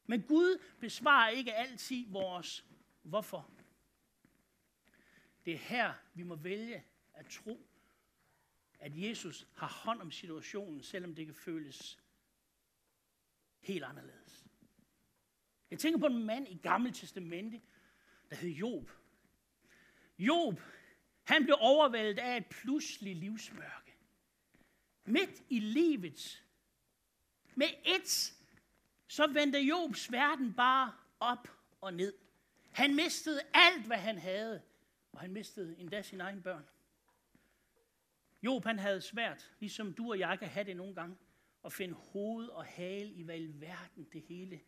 Men 0.05 0.21
Gud 0.21 0.63
besvarer 0.79 1.29
ikke 1.29 1.53
altid 1.53 2.05
vores 2.07 2.65
hvorfor. 3.03 3.51
Det 5.45 5.53
er 5.53 5.57
her, 5.57 5.93
vi 6.13 6.23
må 6.23 6.35
vælge 6.35 6.83
at 7.13 7.25
tro, 7.27 7.67
at 8.79 8.91
Jesus 8.95 9.47
har 9.55 9.67
hånd 9.67 10.01
om 10.01 10.11
situationen, 10.11 10.83
selvom 10.83 11.15
det 11.15 11.25
kan 11.25 11.35
føles 11.35 11.99
helt 13.59 13.83
anderledes. 13.83 14.45
Jeg 15.71 15.79
tænker 15.79 15.99
på 15.99 16.05
en 16.05 16.23
mand 16.23 16.47
i 16.47 16.57
Gamle 16.63 16.91
Testamente, 16.91 17.61
der 18.29 18.35
hed 18.35 18.49
Job. 18.49 18.91
Job, 20.19 20.61
han 21.23 21.43
blev 21.43 21.55
overvældet 21.59 22.19
af 22.19 22.37
et 22.37 22.45
pludseligt 22.45 23.17
livsmørke. 23.17 23.86
Midt 25.07 25.43
i 25.49 25.59
livet, 25.59 26.43
med 27.55 27.67
et, 27.85 28.33
så 29.07 29.27
vendte 29.27 29.59
Jobs 29.59 30.11
verden 30.11 30.53
bare 30.53 30.93
op 31.19 31.47
og 31.81 31.93
ned. 31.93 32.13
Han 32.71 32.95
mistede 32.95 33.41
alt, 33.53 33.85
hvad 33.85 33.97
han 33.97 34.17
havde, 34.17 34.61
og 35.11 35.19
han 35.19 35.33
mistede 35.33 35.79
endda 35.79 36.01
sine 36.01 36.23
egne 36.23 36.41
børn. 36.41 36.65
Job 38.41 38.63
han 38.63 38.79
havde 38.79 39.01
svært, 39.01 39.51
ligesom 39.59 39.93
du 39.93 40.09
og 40.09 40.19
jeg 40.19 40.39
kan 40.39 40.47
have 40.47 40.63
det 40.63 40.77
nogle 40.77 40.95
gange, 40.95 41.17
at 41.65 41.73
finde 41.73 41.93
hoved 41.93 42.47
og 42.47 42.65
hale 42.65 43.13
i 43.13 43.21
hvad 43.21 43.39
i 43.39 43.47
verden 43.47 44.07
det 44.13 44.21
hele 44.21 44.61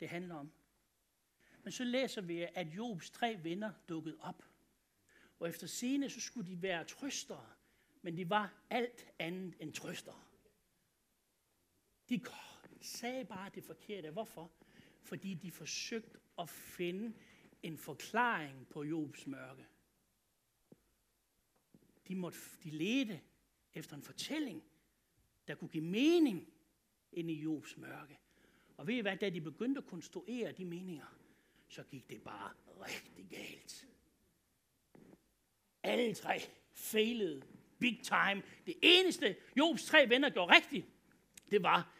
det 0.00 0.08
handler 0.08 0.34
om. 0.34 0.52
Men 1.62 1.72
så 1.72 1.84
læser 1.84 2.20
vi, 2.20 2.46
at 2.54 2.66
Jobs 2.66 3.10
tre 3.10 3.38
venner 3.42 3.72
dukkede 3.88 4.16
op. 4.20 4.44
Og 5.38 5.48
efter 5.48 5.66
scene, 5.66 6.10
så 6.10 6.20
skulle 6.20 6.50
de 6.50 6.62
være 6.62 6.84
trøstere, 6.84 7.46
men 8.02 8.16
de 8.16 8.30
var 8.30 8.66
alt 8.70 9.06
andet 9.18 9.56
end 9.60 9.72
trøstere. 9.72 10.20
De 12.08 12.20
sagde 12.80 13.24
bare 13.24 13.50
det 13.54 13.64
forkerte. 13.64 14.10
Hvorfor? 14.10 14.52
Fordi 15.02 15.34
de 15.34 15.50
forsøgte 15.50 16.18
at 16.38 16.48
finde 16.48 17.16
en 17.62 17.78
forklaring 17.78 18.68
på 18.68 18.84
Jobs 18.84 19.26
mørke. 19.26 19.66
De, 22.08 22.14
måtte, 22.14 22.38
de 22.64 22.70
ledte 22.70 23.20
efter 23.74 23.96
en 23.96 24.02
fortælling, 24.02 24.64
der 25.48 25.54
kunne 25.54 25.68
give 25.68 25.84
mening 25.84 26.52
ind 27.12 27.30
i 27.30 27.42
Jobs 27.42 27.76
mørke. 27.76 28.18
Og 28.76 28.86
ved 28.86 28.94
I 28.94 29.00
hvad, 29.00 29.16
da 29.16 29.30
de 29.30 29.40
begyndte 29.40 29.78
at 29.78 29.86
konstruere 29.86 30.52
de 30.52 30.64
meninger, 30.64 31.18
så 31.68 31.82
gik 31.82 32.10
det 32.10 32.22
bare 32.22 32.54
rigtig 32.66 33.26
galt. 33.30 33.88
Alle 35.82 36.14
tre 36.14 36.40
fejlede 36.72 37.42
big 37.78 38.04
time. 38.04 38.42
Det 38.66 38.74
eneste, 38.82 39.36
Jobs 39.56 39.84
tre 39.84 40.08
venner 40.08 40.30
gjorde 40.30 40.54
rigtigt, 40.54 40.86
det 41.50 41.62
var, 41.62 41.92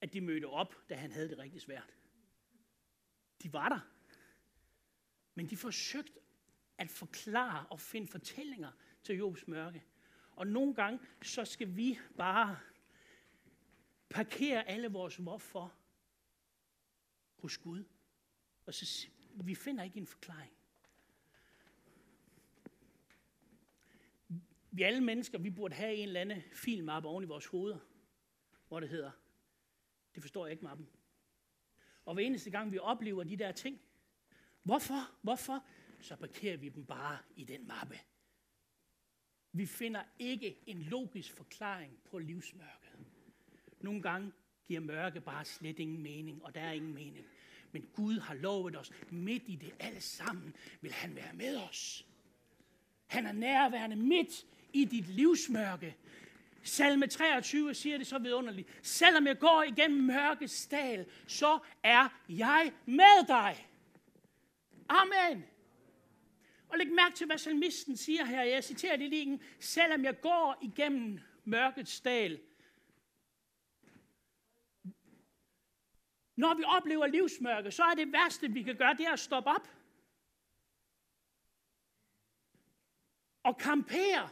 at 0.00 0.12
de 0.12 0.20
mødte 0.20 0.44
op, 0.44 0.74
da 0.88 0.94
han 0.94 1.12
havde 1.12 1.28
det 1.28 1.38
rigtig 1.38 1.60
svært. 1.60 1.94
De 3.42 3.52
var 3.52 3.68
der. 3.68 3.80
Men 5.34 5.50
de 5.50 5.56
forsøgte 5.56 6.20
at 6.78 6.90
forklare 6.90 7.66
og 7.66 7.80
finde 7.80 8.08
fortællinger 8.08 8.72
til 9.02 9.16
Jobs 9.16 9.48
mørke. 9.48 9.84
Og 10.30 10.46
nogle 10.46 10.74
gange, 10.74 11.00
så 11.22 11.44
skal 11.44 11.76
vi 11.76 11.98
bare 12.16 12.58
parkere 14.08 14.68
alle 14.68 14.88
vores 14.88 15.16
hvorfor 15.16 15.74
hos 17.36 17.58
Gud. 17.58 17.84
Og 18.66 18.74
så 18.74 19.08
vi 19.34 19.54
finder 19.54 19.84
ikke 19.84 19.98
en 19.98 20.06
forklaring. 20.06 20.57
Vi 24.70 24.82
alle 24.82 25.00
mennesker, 25.00 25.38
vi 25.38 25.50
burde 25.50 25.74
have 25.74 25.94
en 25.94 26.08
eller 26.08 26.20
anden 26.20 26.42
filmappe 26.52 27.08
oven 27.08 27.24
i 27.24 27.26
vores 27.26 27.46
hoveder, 27.46 27.78
hvor 28.68 28.80
det 28.80 28.88
hedder, 28.88 29.10
det 30.14 30.22
forstår 30.22 30.46
jeg 30.46 30.52
ikke 30.52 30.64
mappen. 30.64 30.88
Og 32.04 32.14
hver 32.14 32.24
eneste 32.24 32.50
gang 32.50 32.72
vi 32.72 32.78
oplever 32.78 33.24
de 33.24 33.36
der 33.36 33.52
ting, 33.52 33.80
hvorfor, 34.62 35.10
hvorfor, 35.22 35.64
så 36.00 36.16
parkerer 36.16 36.56
vi 36.56 36.68
dem 36.68 36.86
bare 36.86 37.18
i 37.36 37.44
den 37.44 37.68
mappe. 37.68 37.98
Vi 39.52 39.66
finder 39.66 40.02
ikke 40.18 40.58
en 40.66 40.82
logisk 40.82 41.32
forklaring 41.32 41.98
på 42.04 42.18
livsmørket. 42.18 42.98
Nogle 43.80 44.02
gange 44.02 44.32
giver 44.66 44.80
mørke 44.80 45.20
bare 45.20 45.44
slet 45.44 45.78
ingen 45.78 46.02
mening, 46.02 46.44
og 46.44 46.54
der 46.54 46.60
er 46.60 46.72
ingen 46.72 46.94
mening. 46.94 47.26
Men 47.72 47.88
Gud 47.92 48.18
har 48.18 48.34
lovet 48.34 48.76
os, 48.76 48.92
midt 49.10 49.42
i 49.46 49.56
det 49.56 49.74
alle 49.80 50.00
sammen, 50.00 50.56
vil 50.80 50.92
han 50.92 51.16
være 51.16 51.34
med 51.34 51.56
os. 51.56 52.06
Han 53.06 53.26
er 53.26 53.32
nærværende 53.32 53.96
midt 53.96 54.46
i 54.72 54.84
dit 54.84 55.08
livsmørke. 55.08 55.96
Salme 56.62 57.06
23 57.06 57.74
siger 57.74 57.98
det 57.98 58.06
så 58.06 58.18
vidunderligt. 58.18 58.68
Selvom 58.82 59.26
jeg 59.26 59.38
går 59.38 59.62
igennem 59.62 60.04
mørkets 60.04 60.66
dal, 60.66 61.06
så 61.26 61.58
er 61.82 62.22
jeg 62.28 62.72
med 62.86 63.26
dig. 63.26 63.68
Amen. 64.88 65.44
Og 66.68 66.78
læg 66.78 66.92
mærke 66.92 67.16
til, 67.16 67.26
hvad 67.26 67.38
salmisten 67.38 67.96
siger 67.96 68.24
her. 68.24 68.42
Jeg 68.42 68.64
citerer 68.64 68.96
det 68.96 69.10
lige. 69.10 69.40
Selvom 69.60 70.04
jeg 70.04 70.20
går 70.20 70.58
igennem 70.62 71.20
mørkets 71.44 72.00
dal. 72.00 72.40
Når 76.36 76.54
vi 76.54 76.64
oplever 76.66 77.06
livsmørke, 77.06 77.70
så 77.70 77.82
er 77.82 77.94
det 77.94 78.12
værste, 78.12 78.52
vi 78.52 78.62
kan 78.62 78.76
gøre, 78.76 78.94
det 78.94 79.06
er 79.06 79.12
at 79.12 79.18
stoppe 79.18 79.50
op. 79.50 79.68
Og 83.42 83.58
kampere. 83.58 84.28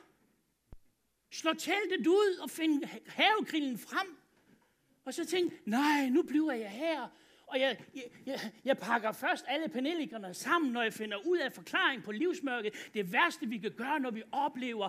Slå 1.31 1.55
teltet 1.55 2.07
ud 2.07 2.37
og 2.43 2.51
finde 2.51 2.89
havegrillen 3.07 3.79
frem. 3.79 4.17
Og 5.05 5.15
så 5.15 5.27
tænkte 5.27 5.71
nej, 5.71 6.09
nu 6.09 6.23
bliver 6.23 6.53
jeg 6.53 6.71
her. 6.71 7.09
Og 7.47 7.61
jeg, 7.61 7.85
jeg, 7.95 8.05
jeg, 8.27 8.53
jeg 8.65 8.79
pakker 8.79 9.13
først 9.13 9.45
alle 9.49 9.69
panelikerne 9.69 10.35
sammen, 10.35 10.73
når 10.73 10.83
jeg 10.83 10.93
finder 10.93 11.17
ud 11.27 11.39
af 11.39 11.53
forklaring 11.53 12.03
på 12.03 12.13
livsmørket. 12.13 12.75
Det 12.95 13.13
værste, 13.13 13.47
vi 13.47 13.59
kan 13.59 13.73
gøre, 13.73 14.01
når 14.01 14.11
vi 14.11 14.23
oplever 14.33 14.89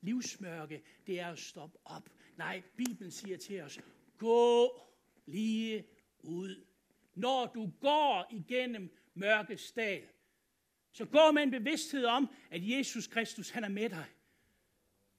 livsmørke, 0.00 0.82
det 1.06 1.20
er 1.20 1.28
at 1.28 1.38
stoppe 1.38 1.78
op. 1.84 2.10
Nej, 2.36 2.62
Bibelen 2.76 3.10
siger 3.10 3.36
til 3.36 3.60
os, 3.60 3.80
gå 4.18 4.80
lige 5.26 5.84
ud. 6.22 6.64
Når 7.14 7.46
du 7.46 7.70
går 7.80 8.26
igennem 8.30 8.96
mørkets 9.14 9.72
dal, 9.72 10.02
så 10.92 11.04
gå 11.04 11.30
med 11.32 11.42
en 11.42 11.50
bevidsthed 11.50 12.04
om, 12.04 12.30
at 12.50 12.68
Jesus 12.68 13.06
Kristus, 13.06 13.50
han 13.50 13.64
er 13.64 13.68
med 13.68 13.90
dig. 13.90 14.06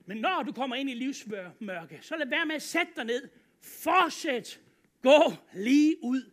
Men 0.06 0.18
når 0.18 0.44
du 0.44 0.52
kommer 0.52 0.76
ind 0.76 0.90
i 0.90 0.94
livsmørke, 0.94 2.00
så 2.02 2.16
lad 2.16 2.28
være 2.28 2.46
med 2.46 2.56
at 2.56 2.62
sætte 2.62 2.92
dig 2.96 3.06
ned. 3.06 3.30
Fortsæt. 3.62 4.60
Gå 5.02 5.34
lige 5.54 5.98
ud. 6.04 6.32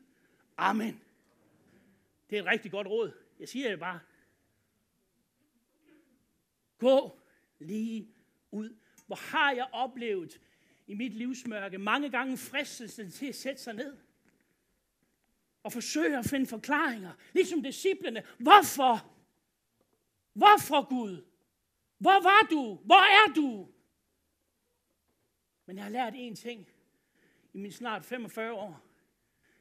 Amen. 0.57 1.01
Det 2.31 2.39
er 2.39 2.43
et 2.43 2.49
rigtig 2.49 2.71
godt 2.71 2.87
råd. 2.87 3.13
Jeg 3.41 3.49
siger 3.49 3.69
det 3.69 3.79
bare. 3.79 4.01
Gå 6.79 7.21
lige 7.59 8.09
ud. 8.51 8.77
Hvor 9.07 9.17
har 9.17 9.53
jeg 9.53 9.69
oplevet 9.73 10.41
i 10.87 10.95
mit 10.95 11.13
livsmørke 11.13 11.79
mange 11.79 12.11
gange 12.11 12.37
fristelsen 12.37 13.11
til 13.11 13.27
at 13.27 13.35
sætte 13.35 13.63
sig 13.63 13.75
ned 13.75 13.97
og 15.63 15.73
forsøge 15.73 16.19
at 16.19 16.25
finde 16.25 16.47
forklaringer, 16.47 17.13
ligesom 17.33 17.63
disciplene. 17.63 18.23
Hvorfor? 18.39 19.13
Hvorfor 20.33 20.89
Gud? 20.89 21.25
Hvor 22.01 22.23
var 22.23 22.47
du? 22.51 22.79
Hvor 22.85 23.29
er 23.29 23.35
du? 23.35 23.69
Men 25.67 25.77
jeg 25.77 25.85
har 25.85 25.91
lært 25.91 26.13
en 26.17 26.37
ting 26.37 26.69
i 27.53 27.59
min 27.59 27.73
snart 27.73 28.05
45 28.05 28.53
år. 28.53 28.87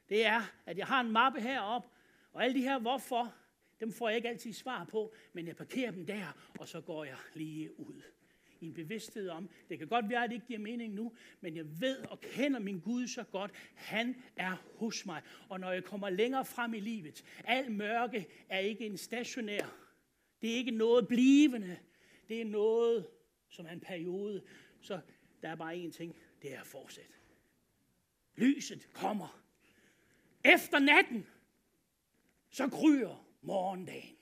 Det 0.08 0.26
er, 0.26 0.42
at 0.66 0.78
jeg 0.78 0.86
har 0.86 1.00
en 1.00 1.10
mappe 1.10 1.40
heroppe, 1.40 1.88
og 2.32 2.44
alle 2.44 2.54
de 2.54 2.62
her 2.62 2.78
hvorfor, 2.78 3.34
dem 3.80 3.92
får 3.92 4.08
jeg 4.08 4.16
ikke 4.16 4.28
altid 4.28 4.52
svar 4.52 4.84
på, 4.84 5.14
men 5.32 5.46
jeg 5.46 5.56
parkerer 5.56 5.90
dem 5.90 6.06
der, 6.06 6.26
og 6.58 6.68
så 6.68 6.80
går 6.80 7.04
jeg 7.04 7.16
lige 7.34 7.80
ud. 7.80 8.02
I 8.60 8.66
en 8.66 8.74
bevidsthed 8.74 9.28
om, 9.28 9.50
det 9.68 9.78
kan 9.78 9.88
godt 9.88 10.08
være, 10.08 10.24
at 10.24 10.30
det 10.30 10.34
ikke 10.34 10.46
giver 10.46 10.58
mening 10.60 10.94
nu, 10.94 11.12
men 11.40 11.56
jeg 11.56 11.80
ved 11.80 11.98
og 11.98 12.20
kender 12.20 12.60
min 12.60 12.80
Gud 12.80 13.06
så 13.06 13.24
godt. 13.24 13.50
Han 13.74 14.22
er 14.36 14.56
hos 14.76 15.06
mig. 15.06 15.22
Og 15.48 15.60
når 15.60 15.72
jeg 15.72 15.84
kommer 15.84 16.10
længere 16.10 16.44
frem 16.44 16.74
i 16.74 16.80
livet, 16.80 17.24
al 17.44 17.72
mørke 17.72 18.26
er 18.48 18.58
ikke 18.58 18.86
en 18.86 18.96
stationær. 18.96 19.76
Det 20.42 20.50
er 20.50 20.54
ikke 20.54 20.70
noget 20.70 21.08
blivende. 21.08 21.78
Det 22.30 22.40
er 22.40 22.44
noget, 22.44 23.10
som 23.48 23.66
er 23.66 23.70
en 23.70 23.80
periode. 23.80 24.42
Så 24.80 25.00
der 25.42 25.48
er 25.48 25.54
bare 25.54 25.74
én 25.74 25.90
ting, 25.90 26.16
det 26.42 26.54
er 26.54 26.60
at 26.60 26.66
fortsætte. 26.66 27.12
Lyset 28.36 28.88
kommer. 28.92 29.42
Efter 30.44 30.78
natten, 30.78 31.26
så 32.50 32.68
gryer 32.68 33.26
morgendagen. 33.42 34.16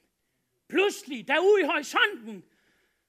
Pludselig, 0.69 1.29
derude 1.29 1.61
i 1.61 1.65
horisonten, 1.65 2.45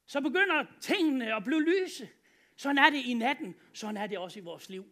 så 0.06 0.22
begynder 0.22 0.66
tingene 0.82 1.36
at 1.36 1.44
blive 1.44 1.64
lyse. 1.64 2.10
Sådan 2.56 2.78
er 2.78 2.90
det 2.90 3.06
i 3.06 3.14
natten, 3.14 3.56
sådan 3.74 3.98
er 3.98 4.08
det 4.08 4.18
også 4.18 4.40
i 4.40 4.42
vores 4.42 4.70
liv. 4.70 4.86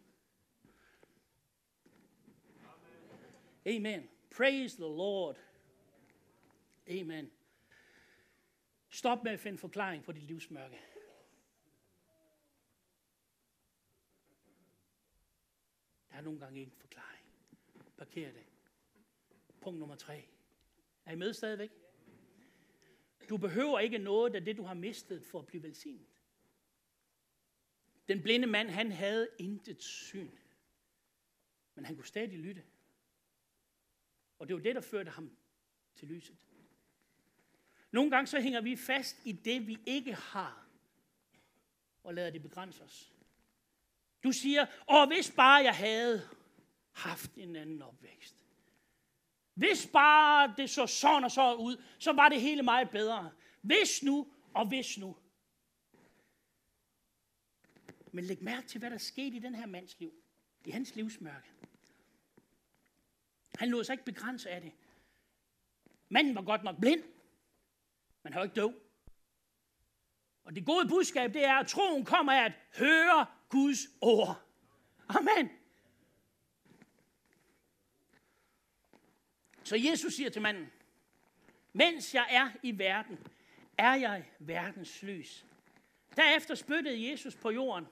Amen. 3.65 4.09
Praise 4.31 4.77
the 4.77 4.85
Lord. 4.85 5.37
Amen. 6.87 7.31
Stop 8.97 9.23
med 9.23 9.31
at 9.31 9.39
finde 9.39 9.57
forklaring 9.57 10.03
på 10.03 10.11
dit 10.11 10.23
livsmørke. 10.23 10.79
Der 16.09 16.17
er 16.17 16.21
nogle 16.21 16.39
gange 16.39 16.59
ikke 16.59 16.71
en 16.71 16.77
forklaring. 16.79 17.25
Parker 17.97 18.31
det. 18.31 18.45
Punkt 19.61 19.79
nummer 19.79 19.95
tre. 19.95 20.27
Er 21.05 21.11
I 21.11 21.15
med 21.15 21.33
stadigvæk? 21.33 21.71
Du 23.29 23.37
behøver 23.37 23.79
ikke 23.79 23.97
noget 23.97 24.35
af 24.35 24.45
det, 24.45 24.57
du 24.57 24.63
har 24.63 24.73
mistet, 24.73 25.25
for 25.25 25.39
at 25.39 25.47
blive 25.47 25.63
velsignet. 25.63 26.21
Den 28.07 28.23
blinde 28.23 28.47
mand, 28.47 28.69
han 28.69 28.91
havde 28.91 29.29
intet 29.39 29.83
syn. 29.83 30.31
Men 31.75 31.85
han 31.85 31.95
kunne 31.95 32.05
stadig 32.05 32.39
lytte. 32.39 32.63
Og 34.39 34.47
det 34.47 34.55
var 34.55 34.61
det, 34.61 34.75
der 34.75 34.81
førte 34.81 35.11
ham 35.11 35.37
til 35.95 36.07
lyset. 36.07 36.46
Nogle 37.91 38.11
gange 38.11 38.27
så 38.27 38.39
hænger 38.39 38.61
vi 38.61 38.75
fast 38.75 39.17
i 39.25 39.31
det, 39.31 39.67
vi 39.67 39.79
ikke 39.85 40.13
har, 40.13 40.67
og 42.03 42.13
lader 42.13 42.29
det 42.29 42.41
begrænse 42.41 42.83
os. 42.83 43.13
Du 44.23 44.31
siger, 44.31 44.65
åh, 44.89 45.07
hvis 45.07 45.31
bare 45.31 45.63
jeg 45.63 45.75
havde 45.75 46.29
haft 46.91 47.31
en 47.35 47.55
anden 47.55 47.81
opvækst. 47.81 48.35
Hvis 49.53 49.89
bare 49.93 50.53
det 50.57 50.69
så 50.69 50.87
sådan 50.87 51.23
og 51.23 51.31
så 51.31 51.53
ud, 51.53 51.83
så 51.99 52.11
var 52.11 52.29
det 52.29 52.41
hele 52.41 52.63
meget 52.63 52.89
bedre. 52.89 53.31
Hvis 53.61 54.03
nu, 54.03 54.27
og 54.53 54.67
hvis 54.67 54.97
nu. 54.97 55.17
Men 58.11 58.25
læg 58.25 58.43
mærke 58.43 58.67
til, 58.67 58.79
hvad 58.79 58.89
der 58.89 58.97
skete 58.97 59.35
i 59.35 59.39
den 59.39 59.55
her 59.55 59.65
mands 59.65 59.99
liv. 59.99 60.13
I 60.65 60.71
hans 60.71 60.95
livsmørke. 60.95 61.47
Han 63.55 63.69
lod 63.69 63.83
sig 63.83 63.93
ikke 63.93 64.05
begrænse 64.05 64.49
af 64.49 64.61
det. 64.61 64.71
Manden 66.09 66.35
var 66.35 66.41
godt 66.41 66.63
nok 66.63 66.79
blind, 66.79 67.03
man 68.27 68.33
han 68.33 68.41
jo 68.41 68.43
ikke 68.43 68.61
død. 68.61 68.73
Og 70.43 70.55
det 70.55 70.65
gode 70.65 70.87
budskab, 70.87 71.33
det 71.33 71.45
er, 71.45 71.53
at 71.53 71.67
troen 71.67 72.05
kommer 72.05 72.33
af 72.33 72.45
at 72.45 72.51
høre 72.77 73.25
Guds 73.49 73.79
ord. 74.01 74.41
Amen. 75.09 75.49
Så 79.63 79.75
Jesus 79.75 80.13
siger 80.13 80.29
til 80.29 80.41
manden, 80.41 80.71
mens 81.73 82.15
jeg 82.15 82.27
er 82.29 82.51
i 82.63 82.77
verden, 82.77 83.27
er 83.77 83.95
jeg 83.95 84.29
verdens 84.39 85.03
lys. 85.03 85.45
Derefter 86.15 86.55
spyttede 86.55 87.09
Jesus 87.09 87.35
på 87.35 87.49
jorden, 87.49 87.87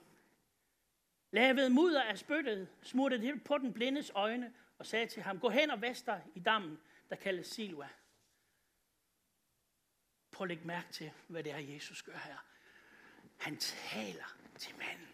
lavede 1.31 1.69
mudder 1.69 2.01
af 2.01 2.17
spyttet, 2.17 2.67
smuttede 2.81 3.27
det 3.27 3.43
på 3.43 3.57
den 3.57 3.73
blindes 3.73 4.11
øjne 4.15 4.53
og 4.77 4.85
sagde 4.85 5.07
til 5.07 5.23
ham, 5.23 5.39
gå 5.39 5.49
hen 5.49 5.69
og 5.69 5.81
vester 5.81 6.19
i 6.35 6.39
dammen, 6.39 6.79
der 7.09 7.15
kaldes 7.15 7.47
Silua. 7.47 7.87
Prøv 10.35 10.45
at 10.45 10.49
lægge 10.49 10.67
mærke 10.67 10.91
til, 10.91 11.11
hvad 11.27 11.43
det 11.43 11.51
er, 11.51 11.57
Jesus 11.57 12.01
gør 12.01 12.17
her. 12.17 12.37
Han 13.37 13.57
taler 13.57 14.37
til 14.57 14.77
manden. 14.77 15.07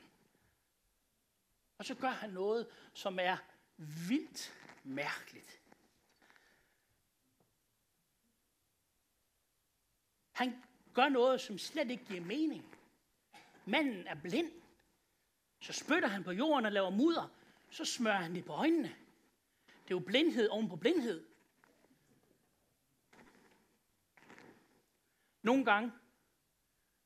Og 1.77 1.85
så 1.85 1.95
gør 1.95 2.09
han 2.09 2.29
noget, 2.29 2.67
som 2.93 3.19
er 3.19 3.37
vildt 4.07 4.53
mærkeligt. 4.83 5.61
Han 10.31 10.63
gør 10.93 11.09
noget, 11.09 11.41
som 11.41 11.57
slet 11.57 11.91
ikke 11.91 12.05
giver 12.05 12.21
mening. 12.21 12.75
Manden 13.65 14.07
er 14.07 14.15
blind. 14.15 14.51
Så 15.59 15.73
spytter 15.73 16.07
han 16.07 16.23
på 16.23 16.31
jorden 16.31 16.65
og 16.65 16.71
laver 16.71 16.89
mudder. 16.89 17.27
Så 17.69 17.85
smører 17.85 18.21
han 18.21 18.35
det 18.35 18.45
på 18.45 18.53
øjnene. 18.53 18.95
Det 19.67 19.91
er 19.91 19.95
jo 19.95 19.99
blindhed 19.99 20.47
oven 20.47 20.69
på 20.69 20.75
blindhed. 20.75 21.30
Nogle 25.41 25.65
gange, 25.65 25.91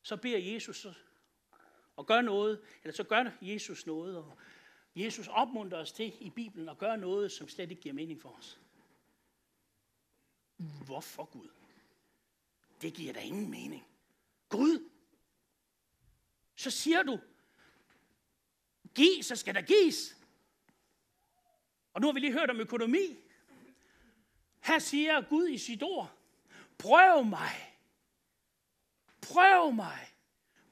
så 0.02 0.16
beder 0.16 0.38
Jesus 0.38 0.86
og 1.96 2.06
gør 2.06 2.20
noget, 2.20 2.62
eller 2.82 2.94
så 2.94 3.04
gør 3.04 3.30
Jesus 3.42 3.86
noget, 3.86 4.16
og 4.16 4.38
Jesus 4.96 5.28
opmuntrer 5.28 5.78
os 5.78 5.92
til 5.92 6.16
i 6.20 6.30
Bibelen 6.30 6.68
at 6.68 6.78
gøre 6.78 6.98
noget, 6.98 7.32
som 7.32 7.48
slet 7.48 7.70
ikke 7.70 7.82
giver 7.82 7.94
mening 7.94 8.20
for 8.20 8.30
os. 8.30 8.60
Hvorfor 10.84 11.24
Gud? 11.24 11.48
Det 12.82 12.94
giver 12.94 13.12
da 13.12 13.20
ingen 13.20 13.50
mening. 13.50 13.86
Gud, 14.48 14.90
så 16.54 16.70
siger 16.70 17.02
du, 17.02 17.20
giv, 18.94 19.22
så 19.22 19.36
skal 19.36 19.54
der 19.54 19.62
gives. 19.62 20.16
Og 21.92 22.00
nu 22.00 22.06
har 22.06 22.12
vi 22.12 22.20
lige 22.20 22.32
hørt 22.32 22.50
om 22.50 22.60
økonomi. 22.60 23.16
Her 24.60 24.78
siger 24.78 25.28
Gud 25.28 25.48
i 25.48 25.58
sit 25.58 25.82
ord, 25.82 26.16
prøv 26.78 27.24
mig. 27.24 27.75
Prøv 29.32 29.72
mig. 29.72 29.98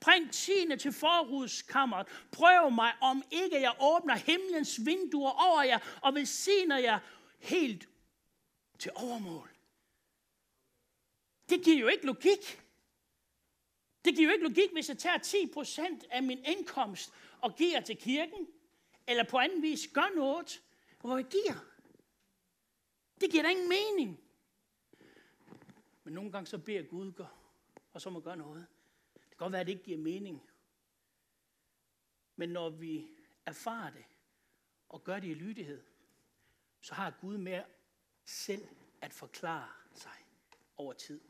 Bring 0.00 0.32
tiende 0.32 0.76
til 0.76 0.92
forrudskammeret. 0.92 2.06
Prøv 2.32 2.70
mig, 2.70 2.92
om 3.00 3.22
ikke 3.30 3.60
jeg 3.60 3.76
åbner 3.80 4.14
himlens 4.16 4.80
vinduer 4.84 5.30
over 5.30 5.62
jer 5.62 5.78
og 6.02 6.14
velsigner 6.14 6.78
jer 6.78 6.98
helt 7.38 7.88
til 8.78 8.92
overmål. 8.94 9.50
Det 11.48 11.64
giver 11.64 11.78
jo 11.78 11.88
ikke 11.88 12.06
logik. 12.06 12.62
Det 14.04 14.14
giver 14.14 14.28
jo 14.28 14.32
ikke 14.32 14.44
logik, 14.44 14.72
hvis 14.72 14.88
jeg 14.88 14.98
tager 14.98 15.18
10% 15.18 16.06
af 16.10 16.22
min 16.22 16.44
indkomst 16.44 17.12
og 17.40 17.56
giver 17.56 17.80
til 17.80 17.96
kirken, 17.96 18.48
eller 19.06 19.24
på 19.24 19.38
anden 19.38 19.62
vis 19.62 19.88
gør 19.94 20.14
noget, 20.16 20.62
hvor 21.00 21.16
jeg 21.16 21.26
giver. 21.26 21.54
Det 23.20 23.30
giver 23.30 23.42
da 23.42 23.48
ingen 23.48 23.68
mening. 23.68 24.20
Men 26.04 26.14
nogle 26.14 26.32
gange 26.32 26.46
så 26.46 26.58
beder 26.58 26.82
Gud, 26.82 27.12
gør, 27.12 27.43
og 27.94 28.00
så 28.00 28.10
må 28.10 28.20
gøre 28.20 28.36
noget. 28.36 28.66
Det 29.14 29.22
kan 29.22 29.36
godt 29.36 29.52
være, 29.52 29.60
at 29.60 29.66
det 29.66 29.72
ikke 29.72 29.84
giver 29.84 29.98
mening. 29.98 30.50
Men 32.36 32.48
når 32.48 32.70
vi 32.70 33.08
erfarer 33.46 33.90
det, 33.90 34.04
og 34.88 35.04
gør 35.04 35.20
det 35.20 35.28
i 35.28 35.34
lydighed, 35.34 35.82
så 36.80 36.94
har 36.94 37.18
Gud 37.20 37.38
med 37.38 37.62
selv 38.24 38.68
at 39.00 39.12
forklare 39.12 39.68
sig 39.94 40.26
over 40.76 40.92
tid. 40.92 41.20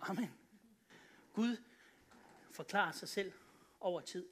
Amen. 0.00 0.30
Gud 1.32 1.56
forklarer 2.50 2.92
sig 2.92 3.08
selv 3.08 3.32
over 3.80 4.00
tid. 4.00 4.28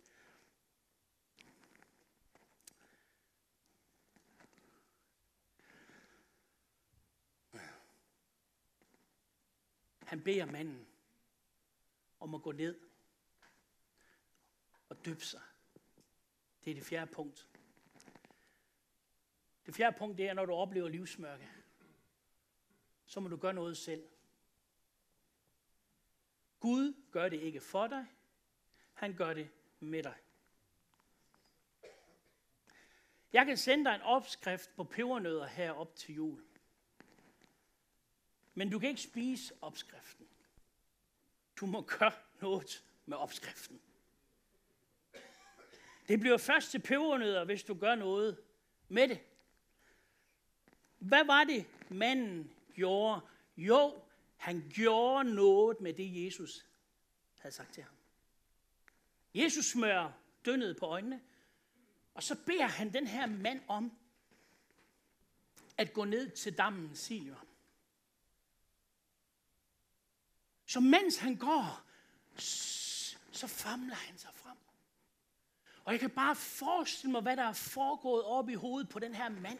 Han 10.08 10.22
beder 10.22 10.44
manden 10.44 10.86
om 12.20 12.34
at 12.34 12.42
gå 12.42 12.52
ned 12.52 12.80
og 14.88 15.04
døbe 15.04 15.24
sig. 15.24 15.40
Det 16.64 16.70
er 16.70 16.74
det 16.74 16.84
fjerde 16.84 17.12
punkt. 17.12 17.48
Det 19.66 19.74
fjerde 19.74 19.98
punkt, 19.98 20.18
det 20.18 20.28
er, 20.28 20.34
når 20.34 20.46
du 20.46 20.52
oplever 20.52 20.88
livsmørke, 20.88 21.48
så 23.06 23.20
må 23.20 23.28
du 23.28 23.36
gøre 23.36 23.54
noget 23.54 23.76
selv. 23.76 24.08
Gud 26.60 26.94
gør 27.10 27.28
det 27.28 27.40
ikke 27.40 27.60
for 27.60 27.86
dig, 27.86 28.06
han 28.92 29.16
gør 29.16 29.34
det 29.34 29.50
med 29.80 30.02
dig. 30.02 30.16
Jeg 33.32 33.46
kan 33.46 33.56
sende 33.56 33.84
dig 33.84 33.94
en 33.94 34.02
opskrift 34.02 34.76
på 34.76 34.84
pebernødder 34.84 35.46
her 35.46 35.72
op 35.72 35.94
til 35.94 36.14
jul. 36.14 36.47
Men 38.58 38.70
du 38.70 38.78
kan 38.78 38.88
ikke 38.88 39.02
spise 39.02 39.54
opskriften. 39.60 40.26
Du 41.56 41.66
må 41.66 41.80
gøre 41.80 42.12
noget 42.40 42.84
med 43.06 43.16
opskriften. 43.16 43.80
Det 46.08 46.20
bliver 46.20 46.38
først 46.38 46.70
til 46.70 46.78
pebernødder, 46.78 47.44
hvis 47.44 47.62
du 47.62 47.74
gør 47.74 47.94
noget 47.94 48.40
med 48.88 49.08
det. 49.08 49.20
Hvad 50.98 51.24
var 51.24 51.44
det, 51.44 51.66
manden 51.90 52.50
gjorde? 52.74 53.20
Jo, 53.56 54.02
han 54.36 54.70
gjorde 54.74 55.34
noget 55.34 55.80
med 55.80 55.94
det, 55.94 56.24
Jesus 56.24 56.66
havde 57.38 57.54
sagt 57.54 57.74
til 57.74 57.82
ham. 57.82 57.94
Jesus 59.34 59.66
smører 59.66 60.12
dønnet 60.44 60.76
på 60.76 60.86
øjnene, 60.86 61.20
og 62.14 62.22
så 62.22 62.36
beder 62.46 62.66
han 62.66 62.92
den 62.92 63.06
her 63.06 63.26
mand 63.26 63.60
om 63.68 63.98
at 65.76 65.92
gå 65.92 66.04
ned 66.04 66.30
til 66.30 66.58
dammen 66.58 66.96
Silion. 66.96 67.47
Så 70.68 70.80
mens 70.80 71.16
han 71.16 71.36
går, 71.36 71.82
så 73.32 73.46
famler 73.46 73.94
han 73.94 74.18
sig 74.18 74.30
frem. 74.34 74.56
Og 75.84 75.92
jeg 75.92 76.00
kan 76.00 76.10
bare 76.10 76.36
forestille 76.36 77.12
mig, 77.12 77.22
hvad 77.22 77.36
der 77.36 77.42
er 77.42 77.52
foregået 77.52 78.24
op 78.24 78.48
i 78.48 78.54
hovedet 78.54 78.88
på 78.88 78.98
den 78.98 79.14
her 79.14 79.28
mand, 79.28 79.58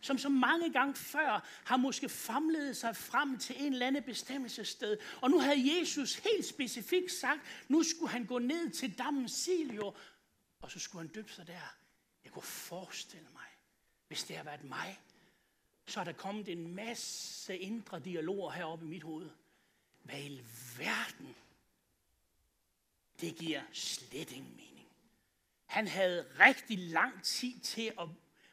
som 0.00 0.18
så 0.18 0.28
mange 0.28 0.72
gange 0.72 0.94
før 0.94 1.48
har 1.64 1.76
måske 1.76 2.08
famlet 2.08 2.76
sig 2.76 2.96
frem 2.96 3.38
til 3.38 3.64
en 3.64 3.72
eller 3.72 3.86
anden 3.86 4.02
bestemmelsessted. 4.02 4.98
Og 5.20 5.30
nu 5.30 5.40
havde 5.40 5.78
Jesus 5.78 6.14
helt 6.14 6.46
specifikt 6.46 7.12
sagt, 7.12 7.40
nu 7.68 7.82
skulle 7.82 8.10
han 8.10 8.26
gå 8.26 8.38
ned 8.38 8.70
til 8.70 8.98
dammen 8.98 9.28
Silio, 9.28 9.94
og 10.60 10.70
så 10.70 10.78
skulle 10.78 11.02
han 11.02 11.14
døbe 11.14 11.32
sig 11.32 11.46
der. 11.46 11.74
Jeg 12.24 12.32
kunne 12.32 12.42
forestille 12.42 13.28
mig, 13.32 13.46
hvis 14.08 14.24
det 14.24 14.36
har 14.36 14.44
været 14.44 14.64
mig, 14.64 15.00
så 15.86 16.00
er 16.00 16.04
der 16.04 16.12
kommet 16.12 16.48
en 16.48 16.74
masse 16.74 17.58
indre 17.58 18.00
dialoger 18.00 18.50
heroppe 18.50 18.84
i 18.84 18.88
mit 18.88 19.02
hoved. 19.02 19.30
Hvad 20.06 20.20
i 20.20 20.44
verden? 20.78 21.36
Det 23.20 23.36
giver 23.36 23.62
slet 23.72 24.32
ingen 24.32 24.56
mening. 24.56 24.88
Han 25.66 25.88
havde 25.88 26.26
rigtig 26.40 26.78
lang 26.78 27.22
tid 27.22 27.60
til 27.60 27.92
at 28.00 28.08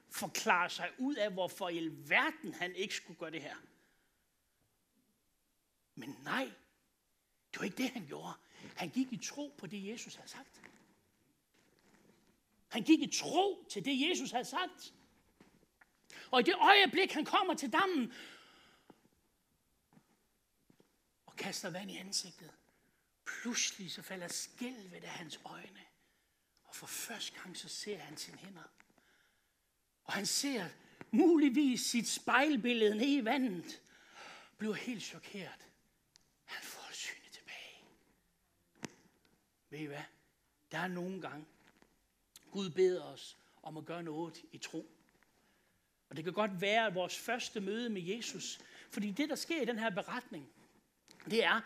forklare 0.10 0.70
sig 0.70 0.90
ud 0.98 1.16
af, 1.16 1.32
hvorfor 1.32 1.70
i 1.70 1.88
verden 1.88 2.54
han 2.54 2.76
ikke 2.76 2.96
skulle 2.96 3.20
gøre 3.20 3.32
det 3.32 3.42
her. 3.42 3.56
Men 5.96 6.18
nej, 6.24 6.52
det 7.52 7.60
var 7.60 7.64
ikke 7.64 7.78
det, 7.78 7.90
han 7.90 8.08
gjorde. 8.08 8.34
Han 8.76 8.90
gik 8.90 9.14
i 9.14 9.18
tro 9.18 9.56
på 9.58 9.68
det, 9.68 9.88
Jesus 9.88 10.16
havde 10.16 10.30
sagt. 10.30 10.62
Han 12.68 12.84
gik 12.84 13.00
i 13.00 13.18
tro 13.20 13.66
til 13.70 13.86
det, 13.86 14.10
Jesus 14.10 14.32
havde 14.32 14.46
sagt. 14.46 14.94
Og 16.32 16.40
i 16.40 16.44
det 16.44 16.56
øjeblik, 16.56 17.12
han 17.12 17.26
kommer 17.26 17.54
til 17.54 17.74
dammen 17.74 18.14
og 21.34 21.38
kaster 21.38 21.70
vand 21.70 21.92
i 21.92 21.98
ansigtet, 21.98 22.52
pludselig 23.26 23.92
så 23.92 24.02
falder 24.02 24.28
skælvet 24.28 25.04
af 25.04 25.10
hans 25.10 25.40
øjne. 25.46 25.82
Og 26.64 26.76
for 26.76 26.88
første 26.88 27.40
gang 27.40 27.58
så 27.58 27.70
ser 27.70 27.98
han 27.98 28.18
sine 28.18 28.38
hænder. 28.38 28.64
Og 30.04 30.14
han 30.14 30.26
ser 30.26 30.70
muligvis 31.12 31.82
sit 31.82 32.08
spejlbillede 32.08 32.96
ned 32.96 33.08
i 33.08 33.26
vandet. 33.26 33.82
Bliver 34.58 34.74
helt 34.74 35.04
chokeret. 35.04 35.68
Han 36.46 36.64
får 36.64 36.94
synet 36.94 37.32
tilbage. 37.32 37.86
Ved 39.70 39.80
I 39.80 39.86
hvad? 39.86 40.04
Der 40.72 40.78
er 40.78 40.88
nogle 40.88 41.22
gange, 41.22 41.46
Gud 42.52 42.70
beder 42.70 43.04
os 43.04 43.38
om 43.64 43.78
at 43.78 43.86
gøre 43.86 44.04
noget 44.04 44.42
i 44.52 44.58
tro. 44.58 44.92
Og 46.10 46.16
det 46.16 46.24
kan 46.24 46.34
godt 46.34 46.62
være 46.62 46.86
at 46.86 46.96
vores 46.96 47.18
første 47.18 47.62
møde 47.62 47.90
med 47.90 48.02
Jesus. 48.02 48.60
Fordi 48.92 49.12
det, 49.12 49.30
der 49.30 49.36
sker 49.36 49.62
i 49.62 49.66
den 49.66 49.80
her 49.80 49.90
beretning, 49.90 50.50
det 51.32 51.44
er, 51.44 51.62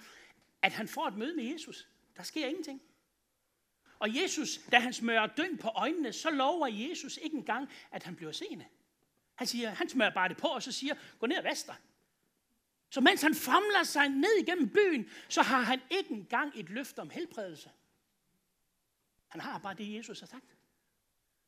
at 0.61 0.73
han 0.73 0.87
får 0.87 1.07
et 1.07 1.17
møde 1.17 1.35
med 1.35 1.43
Jesus. 1.43 1.87
Der 2.17 2.23
sker 2.23 2.47
ingenting. 2.47 2.81
Og 3.99 4.15
Jesus, 4.15 4.59
da 4.71 4.79
han 4.79 4.93
smører 4.93 5.27
døn 5.27 5.57
på 5.57 5.67
øjnene, 5.67 6.13
så 6.13 6.29
lover 6.29 6.67
Jesus 6.67 7.17
ikke 7.17 7.37
engang, 7.37 7.69
at 7.91 8.03
han 8.03 8.15
bliver 8.15 8.31
seende. 8.31 8.65
Han 9.35 9.47
siger, 9.47 9.69
han 9.69 9.89
smører 9.89 10.13
bare 10.13 10.29
det 10.29 10.37
på, 10.37 10.47
og 10.47 10.63
så 10.63 10.71
siger, 10.71 10.95
gå 11.19 11.25
ned 11.25 11.37
og 11.37 11.43
vask 11.43 11.67
dig. 11.67 11.75
Så 12.89 13.01
mens 13.01 13.21
han 13.21 13.35
famler 13.35 13.83
sig 13.83 14.09
ned 14.09 14.37
igennem 14.39 14.69
byen, 14.69 15.09
så 15.29 15.41
har 15.41 15.61
han 15.61 15.81
ikke 15.89 16.11
engang 16.11 16.51
et 16.55 16.69
løfte 16.69 16.99
om 16.99 17.09
helbredelse. 17.09 17.71
Han 19.27 19.41
har 19.41 19.57
bare 19.57 19.73
det, 19.73 19.95
Jesus 19.95 20.19
har 20.19 20.27
sagt. 20.27 20.57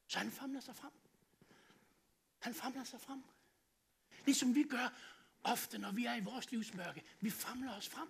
Så 0.08 0.20
han 0.20 0.32
famler 0.32 0.60
sig 0.60 0.76
frem. 0.76 0.92
Han 2.40 2.54
famler 2.54 2.84
sig 2.84 3.02
frem. 3.02 3.24
Ligesom 4.26 4.56
vi 4.56 4.64
gør 4.64 4.94
ofte, 5.44 5.78
når 5.78 5.92
vi 5.92 6.06
er 6.06 6.16
i 6.16 6.24
vores 6.24 6.52
livsmørke. 6.52 7.04
Vi 7.20 7.30
famler 7.30 7.78
os 7.78 7.90
frem. 7.90 8.08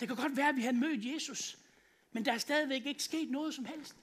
Det 0.00 0.08
kan 0.08 0.16
godt 0.16 0.36
være, 0.36 0.48
at 0.48 0.56
vi 0.56 0.62
har 0.62 0.72
mødt 0.72 1.04
Jesus, 1.04 1.58
men 2.12 2.24
der 2.24 2.32
er 2.32 2.38
stadigvæk 2.38 2.86
ikke 2.86 3.02
sket 3.02 3.30
noget 3.30 3.54
som 3.54 3.64
helst. 3.64 3.96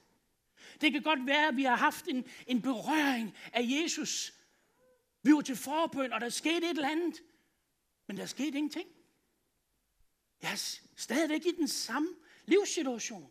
Det 0.80 0.92
kan 0.92 1.02
godt 1.02 1.26
være, 1.26 1.48
at 1.48 1.56
vi 1.56 1.64
har 1.64 1.76
haft 1.76 2.08
en, 2.08 2.24
en 2.46 2.62
berøring 2.62 3.36
af 3.52 3.62
Jesus. 3.62 4.32
Vi 5.22 5.34
var 5.34 5.40
til 5.40 5.56
forbøn, 5.56 6.12
og 6.12 6.20
der 6.20 6.28
skete 6.28 6.56
et 6.56 6.70
eller 6.70 6.88
andet. 6.88 7.22
Men 8.06 8.16
der 8.16 8.26
skete 8.26 8.58
ingenting. 8.58 8.88
Jeg 10.42 10.52
er 10.52 10.78
stadigvæk 10.96 11.46
i 11.46 11.50
den 11.50 11.68
samme 11.68 12.08
livssituation. 12.44 13.30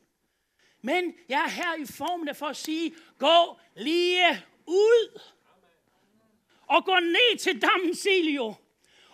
Men 0.81 1.13
jeg 1.29 1.43
er 1.43 1.49
her 1.49 1.75
i 1.75 1.85
formen 1.85 2.35
for 2.35 2.45
at 2.45 2.57
sige, 2.57 2.95
gå 3.17 3.59
lige 3.75 4.45
ud. 4.65 5.21
Og 6.67 6.85
gå 6.85 6.99
ned 6.99 7.37
til 7.37 7.61
dammen 7.61 7.95
Silio. 7.95 8.53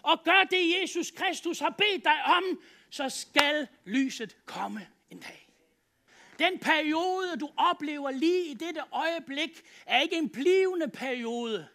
Og 0.01 0.23
gør 0.23 0.47
det, 0.51 0.81
Jesus 0.81 1.11
Kristus 1.11 1.59
har 1.59 1.69
bedt 1.69 2.03
dig 2.03 2.23
om, 2.23 2.61
så 2.89 3.09
skal 3.09 3.67
lyset 3.85 4.37
komme 4.45 4.87
en 5.09 5.19
dag. 5.19 5.47
Den 6.39 6.59
periode, 6.59 7.37
du 7.39 7.49
oplever 7.57 8.11
lige 8.11 8.45
i 8.45 8.53
dette 8.53 8.81
øjeblik, 8.91 9.61
er 9.85 10.01
ikke 10.01 10.15
en 10.15 10.29
blivende 10.29 10.87
periode. 10.87 11.67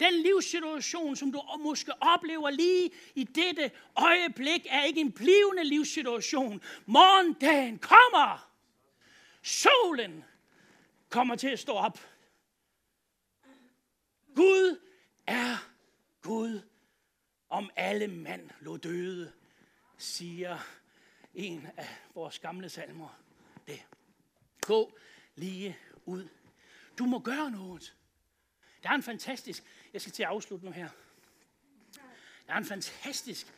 Den 0.00 0.14
livssituation, 0.14 1.16
som 1.16 1.32
du 1.32 1.42
måske 1.58 1.92
oplever 2.00 2.50
lige 2.50 2.90
i 3.14 3.24
dette 3.24 3.70
øjeblik, 3.96 4.66
er 4.70 4.84
ikke 4.84 5.00
en 5.00 5.12
blivende 5.12 5.64
livssituation. 5.64 6.62
Morgendagen 6.86 7.78
kommer. 7.78 8.48
Solen 9.42 10.24
kommer 11.08 11.36
til 11.36 11.48
at 11.48 11.58
stå 11.58 11.72
op. 11.72 11.98
Gud 14.34 14.80
er 15.26 15.70
Gud, 16.22 16.60
om 17.48 17.70
alle 17.76 18.08
mand 18.08 18.50
lå 18.60 18.76
døde, 18.76 19.32
siger 19.98 20.58
en 21.34 21.68
af 21.76 21.88
vores 22.14 22.38
gamle 22.38 22.68
salmer. 22.68 23.20
Det. 23.66 23.86
Gå 24.60 24.98
lige 25.34 25.78
ud. 26.04 26.28
Du 26.98 27.04
må 27.04 27.18
gøre 27.18 27.50
noget. 27.50 27.96
Der 28.82 28.90
er 28.90 28.94
en 28.94 29.02
fantastisk, 29.02 29.64
jeg 29.92 30.00
skal 30.00 30.12
til 30.12 30.22
at 30.22 30.28
afslutte 30.28 30.64
nu 30.64 30.72
her. 30.72 30.88
Der 32.46 32.52
er 32.52 32.58
en 32.58 32.64
fantastisk 32.64 33.54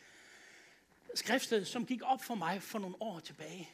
skriftsted, 1.15 1.65
som 1.65 1.85
gik 1.85 2.01
op 2.03 2.23
for 2.23 2.35
mig 2.35 2.63
for 2.63 2.79
nogle 2.79 3.01
år 3.01 3.19
tilbage 3.19 3.71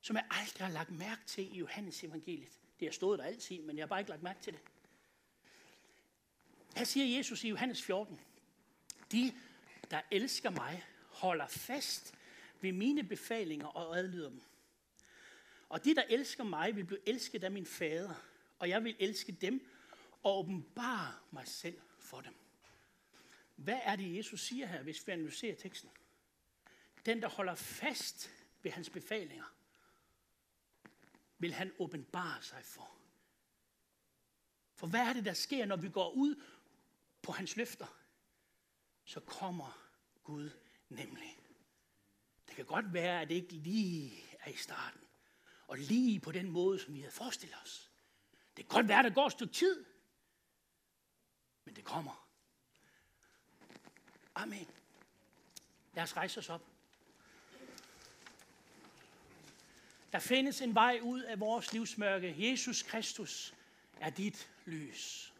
som 0.00 0.16
jeg 0.16 0.24
aldrig 0.30 0.66
har 0.66 0.74
lagt 0.74 0.90
mærke 0.90 1.20
til 1.26 1.54
i 1.54 1.58
Johannes 1.58 2.04
evangeliet. 2.04 2.60
Det 2.80 2.88
har 2.88 2.92
stået 2.92 3.18
der 3.18 3.24
altid, 3.24 3.62
men 3.62 3.76
jeg 3.76 3.82
har 3.82 3.86
bare 3.86 4.00
ikke 4.00 4.10
lagt 4.10 4.22
mærke 4.22 4.40
til 4.40 4.52
det. 4.52 4.60
Her 6.78 6.84
siger 6.84 7.16
Jesus 7.16 7.44
i 7.44 7.48
Johannes 7.48 7.82
14, 7.82 8.20
de, 9.12 9.34
der 9.90 10.00
elsker 10.10 10.50
mig, 10.50 10.84
holder 11.08 11.46
fast 11.46 12.14
ved 12.60 12.72
mine 12.72 13.04
befalinger 13.04 13.66
og 13.66 13.98
adlyder 13.98 14.28
dem. 14.28 14.42
Og 15.68 15.84
de, 15.84 15.94
der 15.94 16.02
elsker 16.08 16.44
mig, 16.44 16.76
vil 16.76 16.84
blive 16.84 17.08
elsket 17.08 17.44
af 17.44 17.50
min 17.50 17.66
fader, 17.66 18.14
og 18.58 18.68
jeg 18.68 18.84
vil 18.84 18.96
elske 18.98 19.32
dem 19.32 19.68
og 20.22 20.38
åbenbare 20.38 21.14
mig 21.30 21.48
selv 21.48 21.80
for 21.98 22.20
dem. 22.20 22.34
Hvad 23.56 23.80
er 23.82 23.96
det, 23.96 24.16
Jesus 24.16 24.40
siger 24.40 24.66
her, 24.66 24.82
hvis 24.82 25.06
vi 25.06 25.12
analyserer 25.12 25.56
teksten? 25.56 25.90
Den, 27.06 27.22
der 27.22 27.28
holder 27.28 27.54
fast 27.54 28.30
ved 28.62 28.70
hans 28.70 28.90
befalinger, 28.90 29.54
vil 31.38 31.52
han 31.52 31.72
åbenbare 31.78 32.42
sig 32.42 32.64
for. 32.64 32.90
For 34.74 34.86
hvad 34.86 35.00
er 35.00 35.12
det, 35.12 35.24
der 35.24 35.32
sker, 35.32 35.66
når 35.66 35.76
vi 35.76 35.88
går 35.88 36.10
ud 36.10 36.42
på 37.28 37.32
hans 37.32 37.56
løfter? 37.56 37.86
Så 39.04 39.20
kommer 39.20 39.90
Gud 40.24 40.50
nemlig. 40.88 41.38
Det 42.46 42.56
kan 42.56 42.64
godt 42.64 42.92
være, 42.92 43.20
at 43.20 43.28
det 43.28 43.34
ikke 43.34 43.52
lige 43.52 44.24
er 44.40 44.50
i 44.50 44.56
starten. 44.56 45.00
Og 45.66 45.78
lige 45.78 46.20
på 46.20 46.32
den 46.32 46.50
måde, 46.50 46.78
som 46.78 46.94
vi 46.94 47.00
havde 47.00 47.12
forestillet 47.12 47.56
os. 47.62 47.90
Det 48.56 48.68
kan 48.68 48.76
godt 48.76 48.88
være, 48.88 49.02
der 49.02 49.10
går 49.10 49.26
et 49.26 49.32
stykke 49.32 49.54
tid, 49.54 49.84
men 51.64 51.76
det 51.76 51.84
kommer. 51.84 52.28
Amen. 54.34 54.68
Lad 55.94 56.02
os 56.02 56.16
rejse 56.16 56.38
os 56.40 56.48
op. 56.48 56.66
Der 60.12 60.18
findes 60.18 60.60
en 60.60 60.74
vej 60.74 61.00
ud 61.02 61.22
af 61.22 61.40
vores 61.40 61.72
livsmørke. 61.72 62.50
Jesus 62.50 62.82
Kristus 62.82 63.54
er 64.00 64.10
dit 64.10 64.50
lys. 64.66 65.32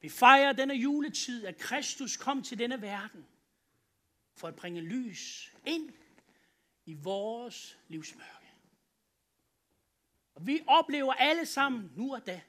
Vi 0.00 0.08
fejrer 0.08 0.52
denne 0.52 0.74
juletid, 0.74 1.46
at 1.46 1.58
Kristus 1.58 2.16
kom 2.16 2.42
til 2.42 2.58
denne 2.58 2.82
verden 2.82 3.26
for 4.34 4.48
at 4.48 4.56
bringe 4.56 4.80
lys 4.80 5.54
ind 5.66 5.92
i 6.84 6.94
vores 6.94 7.78
livsmørke. 7.88 8.52
Og 10.34 10.46
vi 10.46 10.60
oplever 10.66 11.12
alle 11.12 11.46
sammen 11.46 11.92
nu 11.96 12.14
og 12.14 12.26
da 12.26 12.42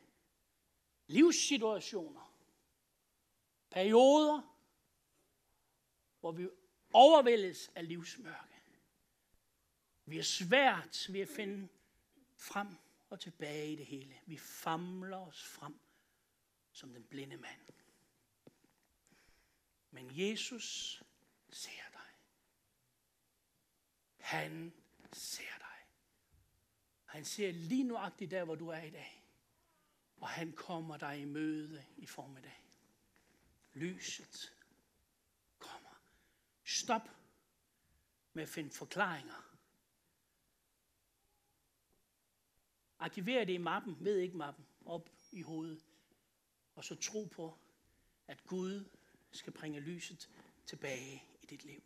livssituationer, 1.08 2.36
perioder, 3.70 4.42
hvor 6.20 6.32
vi 6.32 6.48
overvældes 6.94 7.72
af 7.76 7.88
livsmørke. 7.88 8.62
Vi 10.06 10.18
er 10.18 10.24
svært 10.24 11.08
ved 11.10 11.22
at 11.22 11.30
finde 11.30 11.68
frem 12.38 12.68
og 13.10 13.20
tilbage 13.20 13.74
i 13.74 13.76
det 13.76 13.86
hele. 13.86 14.16
Vi 14.26 14.38
famler 14.38 15.18
os 15.18 15.44
frem 15.44 15.80
som 16.72 16.94
den 16.94 17.04
blinde 17.04 17.38
mand. 17.38 17.62
Men 19.92 20.10
Jesus 20.12 21.04
ser 21.50 21.90
dig. 21.92 22.12
Han 24.18 24.74
ser 25.14 25.58
dig. 25.58 25.88
Han 27.06 27.26
ser 27.26 27.52
lige 27.52 27.84
nuagtigt 27.84 28.32
der, 28.32 28.44
hvor 28.44 28.56
du 28.56 28.68
er 28.68 28.82
i 28.82 28.90
dag. 28.90 29.24
Og 30.18 30.30
han 30.30 30.52
kommer 30.52 30.98
dig 30.98 31.20
i 31.20 31.26
møde 31.26 31.86
i 31.98 32.06
formiddag. 32.06 32.64
Lyset 33.74 34.56
kommer. 35.60 36.02
Stop 36.64 37.10
med 38.34 38.44
at 38.44 38.50
finde 38.50 38.72
forklaringer. 38.72 39.58
Arkiver 43.00 43.46
det 43.46 43.54
i 43.54 43.58
mappen, 43.58 43.98
ved 44.00 44.18
ikke 44.18 44.38
mappen, 44.38 44.66
op 44.86 45.10
i 45.32 45.42
hovedet. 45.42 45.86
Og 46.82 46.86
så 46.86 46.96
tro 46.96 47.24
på, 47.26 47.58
at 48.28 48.46
Gud 48.46 48.86
skal 49.32 49.54
bringe 49.54 49.80
lyset 49.80 50.30
tilbage 50.66 51.24
i 51.42 51.46
dit 51.46 51.64
liv. 51.64 51.84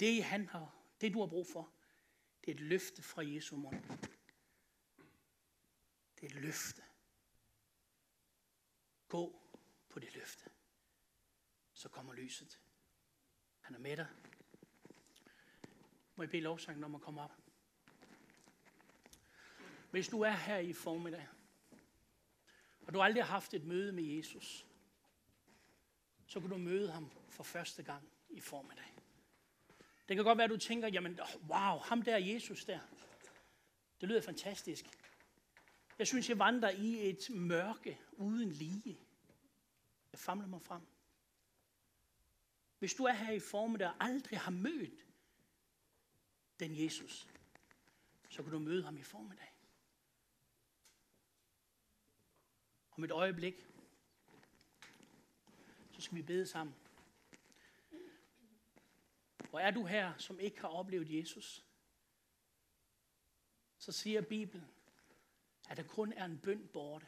Det, 0.00 0.24
han 0.24 0.48
har, 0.48 0.78
det 1.00 1.12
du 1.12 1.20
har 1.20 1.26
brug 1.26 1.46
for, 1.46 1.72
det 2.44 2.50
er 2.50 2.54
et 2.54 2.60
løfte 2.60 3.02
fra 3.02 3.22
Jesu 3.22 3.56
mund. 3.56 3.82
Det 6.20 6.22
er 6.22 6.26
et 6.26 6.42
løfte. 6.42 6.82
Gå 9.08 9.42
på 9.88 9.98
det 9.98 10.14
løfte. 10.14 10.50
Så 11.72 11.88
kommer 11.88 12.12
lyset. 12.12 12.60
Han 13.60 13.74
er 13.74 13.80
med 13.80 13.96
dig. 13.96 14.08
Må 16.16 16.22
jeg 16.22 16.30
bede 16.30 16.42
lovsangen 16.42 16.84
om 16.84 16.94
at 16.94 17.00
komme 17.00 17.20
op? 17.20 17.45
Hvis 19.96 20.08
du 20.08 20.20
er 20.20 20.30
her 20.30 20.58
i 20.58 20.72
formiddag, 20.72 21.28
og 22.86 22.94
du 22.94 23.02
aldrig 23.02 23.24
har 23.24 23.30
haft 23.30 23.54
et 23.54 23.64
møde 23.64 23.92
med 23.92 24.04
Jesus, 24.04 24.66
så 26.26 26.40
kan 26.40 26.50
du 26.50 26.56
møde 26.56 26.92
ham 26.92 27.10
for 27.28 27.42
første 27.42 27.82
gang 27.82 28.08
i 28.28 28.40
formiddag. 28.40 28.94
Det 30.08 30.16
kan 30.16 30.24
godt 30.24 30.38
være, 30.38 30.44
at 30.44 30.50
du 30.50 30.56
tænker, 30.56 30.88
jamen, 30.88 31.18
wow, 31.48 31.78
ham 31.78 32.02
der 32.02 32.16
Jesus 32.16 32.64
der, 32.64 32.80
det 34.00 34.08
lyder 34.08 34.20
fantastisk. 34.20 34.84
Jeg 35.98 36.06
synes, 36.06 36.28
jeg 36.28 36.38
vandrer 36.38 36.70
i 36.70 37.10
et 37.10 37.30
mørke 37.30 38.00
uden 38.12 38.50
lige. 38.50 38.98
Jeg 40.12 40.20
famler 40.20 40.46
mig 40.46 40.62
frem. 40.62 40.82
Hvis 42.78 42.94
du 42.94 43.04
er 43.04 43.12
her 43.12 43.32
i 43.32 43.40
formiddag 43.40 43.88
og 43.88 43.94
aldrig 44.00 44.38
har 44.40 44.50
mødt 44.50 45.06
den 46.60 46.84
Jesus, 46.84 47.28
så 48.28 48.42
kan 48.42 48.52
du 48.52 48.58
møde 48.58 48.84
ham 48.84 48.96
i 48.96 49.02
formiddag. 49.02 49.55
Om 52.96 53.04
et 53.04 53.10
øjeblik, 53.10 53.66
så 55.92 56.00
skal 56.00 56.16
vi 56.16 56.22
bede 56.22 56.46
sammen. 56.46 56.74
Og 59.52 59.62
er 59.62 59.70
du 59.70 59.84
her, 59.84 60.12
som 60.18 60.40
ikke 60.40 60.60
har 60.60 60.68
oplevet 60.68 61.18
Jesus, 61.18 61.64
så 63.78 63.92
siger 63.92 64.20
Bibelen, 64.20 64.66
at 65.68 65.76
der 65.76 65.82
kun 65.82 66.12
er 66.12 66.24
en 66.24 66.38
bøn 66.38 66.68
borte. 66.72 67.06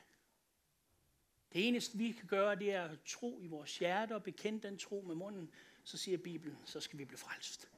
Det 1.52 1.68
eneste, 1.68 1.98
vi 1.98 2.12
kan 2.12 2.26
gøre, 2.26 2.56
det 2.56 2.72
er 2.74 2.84
at 2.84 2.98
tro 3.06 3.40
i 3.40 3.46
vores 3.46 3.78
hjerte 3.78 4.14
og 4.14 4.22
bekende 4.22 4.68
den 4.68 4.78
tro 4.78 5.04
med 5.06 5.14
munden. 5.14 5.54
Så 5.84 5.98
siger 5.98 6.18
Bibelen, 6.18 6.58
så 6.64 6.80
skal 6.80 6.98
vi 6.98 7.04
blive 7.04 7.18
frelst. 7.18 7.68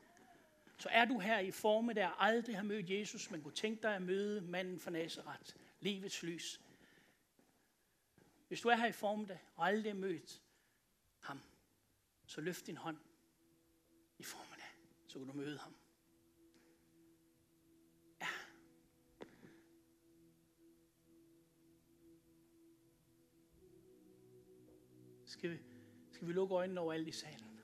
Så 0.78 0.88
er 0.88 1.04
du 1.04 1.18
her 1.18 1.38
i 1.38 1.50
forme, 1.50 1.92
der 1.92 2.08
aldrig 2.08 2.56
har 2.56 2.62
mødt 2.64 2.90
Jesus, 2.90 3.30
men 3.30 3.42
kunne 3.42 3.54
tænke 3.54 3.82
dig 3.82 3.94
at 3.94 4.02
møde 4.02 4.40
manden 4.40 4.80
fra 4.80 4.90
Nazareth, 4.90 5.54
livets 5.80 6.22
lys. 6.22 6.60
Hvis 8.50 8.60
du 8.60 8.68
er 8.68 8.76
her 8.76 8.86
i 8.86 8.92
formiddag 8.92 9.38
og 9.54 9.66
aldrig 9.66 9.92
har 9.92 9.98
mødt 9.98 10.42
ham, 11.20 11.40
så 12.26 12.40
løft 12.40 12.66
din 12.66 12.76
hånd 12.76 12.98
i 14.18 14.22
formiddag 14.22 14.66
så 15.06 15.18
kan 15.18 15.28
du 15.28 15.32
møde 15.32 15.58
ham. 15.58 15.74
Ja. 18.20 18.26
Skal 25.26 25.50
vi, 25.50 25.58
skal 26.12 26.28
vi 26.28 26.32
lukke 26.32 26.54
øjnene 26.54 26.80
over 26.80 26.92
alt 26.92 27.08
i 27.08 27.12
salen? 27.12 27.60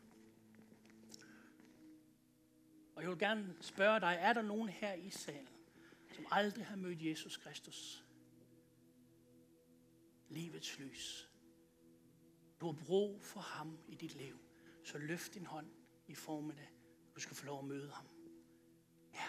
Og 2.96 3.02
jeg 3.02 3.10
vil 3.10 3.18
gerne 3.18 3.56
spørge 3.60 4.00
dig, 4.00 4.18
er 4.20 4.32
der 4.32 4.42
nogen 4.42 4.68
her 4.68 4.92
i 4.92 5.10
salen, 5.10 5.48
som 6.14 6.26
aldrig 6.30 6.66
har 6.66 6.76
mødt 6.76 7.02
Jesus 7.02 7.36
Kristus? 7.36 8.05
Livets 10.28 10.78
lys. 10.78 11.30
Du 12.60 12.66
har 12.66 12.84
brug 12.86 13.24
for 13.24 13.40
ham 13.40 13.78
i 13.88 13.94
dit 13.94 14.14
liv. 14.14 14.38
Så 14.84 14.98
løft 14.98 15.34
din 15.34 15.46
hånd 15.46 15.66
i 16.06 16.14
formiddag. 16.14 16.68
Du 17.14 17.20
skal 17.20 17.36
få 17.36 17.46
lov 17.46 17.58
at 17.58 17.64
møde 17.64 17.90
ham. 17.90 18.06
Ja. 19.12 19.28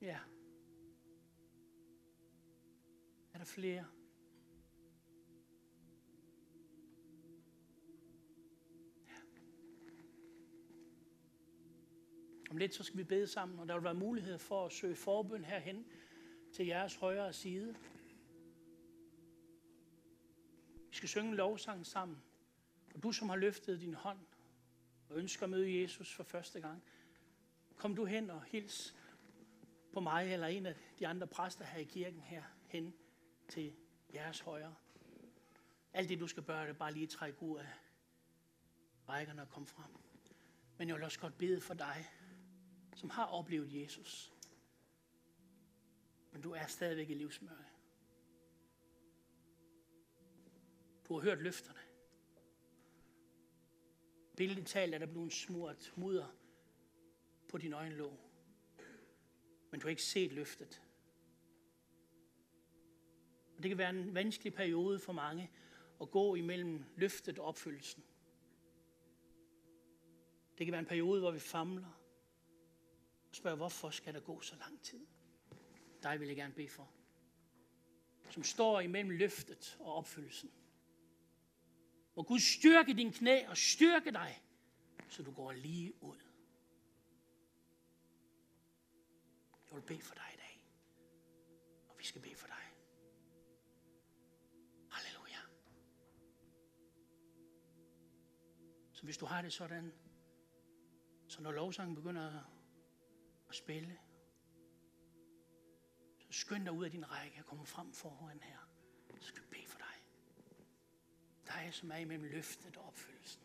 Ja. 0.00 0.18
Er 3.32 3.38
der 3.38 3.44
flere? 3.44 3.99
Om 12.50 12.56
lidt 12.56 12.74
så 12.74 12.82
skal 12.82 12.98
vi 12.98 13.04
bede 13.04 13.26
sammen, 13.26 13.58
og 13.58 13.68
der 13.68 13.74
vil 13.74 13.84
være 13.84 13.94
mulighed 13.94 14.38
for 14.38 14.66
at 14.66 14.72
søge 14.72 14.96
forbøn 14.96 15.44
herhen 15.44 15.86
til 16.52 16.66
jeres 16.66 16.94
højre 16.94 17.32
side 17.32 17.76
Vi 20.90 20.96
skal 20.96 21.08
synge 21.08 21.28
en 21.28 21.34
lovsang 21.34 21.86
sammen. 21.86 22.22
Og 22.94 23.02
du, 23.02 23.12
som 23.12 23.28
har 23.28 23.36
løftet 23.36 23.80
din 23.80 23.94
hånd 23.94 24.18
og 25.08 25.16
ønsker 25.16 25.42
at 25.44 25.50
møde 25.50 25.80
Jesus 25.80 26.14
for 26.14 26.22
første 26.22 26.60
gang, 26.60 26.82
kom 27.76 27.96
du 27.96 28.04
hen 28.04 28.30
og 28.30 28.44
hils 28.44 28.96
på 29.92 30.00
mig 30.00 30.32
eller 30.32 30.46
en 30.46 30.66
af 30.66 30.74
de 30.98 31.06
andre 31.06 31.26
præster 31.26 31.64
her 31.64 31.78
i 31.78 31.84
kirken 31.84 32.20
her 32.20 32.42
hen 32.66 32.94
til 33.48 33.74
jeres 34.14 34.40
højre. 34.40 34.74
Alt 35.92 36.08
det, 36.08 36.20
du 36.20 36.26
skal 36.26 36.42
gøre, 36.42 36.62
det 36.62 36.70
er 36.70 36.78
bare 36.78 36.92
lige 36.92 37.06
trække 37.06 37.42
ud 37.42 37.58
af 37.58 37.66
rækkerne 39.08 39.42
og 39.42 39.48
komme 39.48 39.66
frem. 39.66 39.96
Men 40.78 40.88
jeg 40.88 40.96
vil 40.96 41.04
også 41.04 41.20
godt 41.20 41.38
bede 41.38 41.60
for 41.60 41.74
dig, 41.74 42.10
som 43.00 43.10
har 43.10 43.26
oplevet 43.26 43.74
Jesus. 43.82 44.32
Men 46.32 46.42
du 46.42 46.52
er 46.52 46.66
stadigvæk 46.66 47.10
i 47.10 47.14
livsmørke. 47.14 47.64
Du 51.08 51.14
har 51.14 51.20
hørt 51.20 51.42
løfterne. 51.42 51.78
Billedet 54.36 54.66
talt 54.66 54.94
er 54.94 54.98
der 54.98 55.06
blevet 55.06 55.32
smurt 55.32 55.92
mudder 55.96 56.36
på 57.48 57.58
din 57.58 57.72
øjenlåg. 57.72 58.18
Men 59.70 59.80
du 59.80 59.86
har 59.86 59.90
ikke 59.90 60.02
set 60.02 60.32
løftet. 60.32 60.82
Og 63.56 63.62
det 63.62 63.68
kan 63.68 63.78
være 63.78 63.90
en 63.90 64.14
vanskelig 64.14 64.54
periode 64.54 64.98
for 64.98 65.12
mange 65.12 65.50
at 66.00 66.10
gå 66.10 66.34
imellem 66.34 66.84
løftet 66.96 67.38
og 67.38 67.46
opfyldelsen. 67.46 68.04
Det 70.58 70.66
kan 70.66 70.72
være 70.72 70.80
en 70.80 70.86
periode, 70.86 71.20
hvor 71.20 71.30
vi 71.30 71.38
famler 71.38 71.99
spørger, 73.40 73.56
hvorfor 73.56 73.90
skal 73.90 74.14
der 74.14 74.20
gå 74.20 74.40
så 74.40 74.56
lang 74.56 74.82
tid? 74.82 75.06
Dig 76.02 76.20
vil 76.20 76.28
jeg 76.28 76.36
gerne 76.36 76.54
bede 76.54 76.68
for. 76.68 76.90
som 78.30 78.42
står 78.42 78.80
imellem 78.80 79.10
løftet 79.10 79.76
og 79.80 79.94
opfyldelsen. 79.94 80.50
Må 82.16 82.22
Gud 82.22 82.38
styrke 82.38 82.94
din 82.94 83.12
knæ 83.12 83.46
og 83.48 83.56
styrke 83.56 84.10
dig, 84.12 84.42
så 85.08 85.22
du 85.22 85.32
går 85.32 85.52
lige 85.52 86.02
ud. 86.02 86.18
Jeg 89.66 89.76
vil 89.76 89.82
bede 89.82 90.02
for 90.02 90.14
dig 90.14 90.30
i 90.34 90.36
dag, 90.36 90.64
og 91.88 91.98
vi 91.98 92.04
skal 92.04 92.22
bede 92.22 92.34
for 92.34 92.46
dig. 92.46 92.64
Halleluja. 94.90 95.40
Så 98.92 99.04
hvis 99.04 99.18
du 99.18 99.26
har 99.26 99.42
det 99.42 99.52
sådan, 99.52 99.92
så 101.28 101.42
når 101.42 101.52
lovsangen 101.52 101.94
begynder 101.94 102.59
og 103.50 103.56
spille, 103.56 103.98
så 106.18 106.32
skynd 106.32 106.64
dig 106.64 106.72
ud 106.72 106.84
af 106.84 106.90
din 106.90 107.10
række 107.10 107.38
og 107.38 107.46
kom 107.46 107.66
frem 107.66 107.92
foran 107.92 108.40
her. 108.42 108.58
Så 109.20 109.26
skal 109.26 109.42
vi 109.42 109.48
bede 109.50 109.66
for 109.66 109.78
dig. 109.78 109.96
Dig, 111.46 111.74
som 111.74 111.90
er 111.90 111.96
imellem 111.96 112.24
løftet 112.24 112.76
og 112.76 112.84
opfyldelsen. 112.84 113.42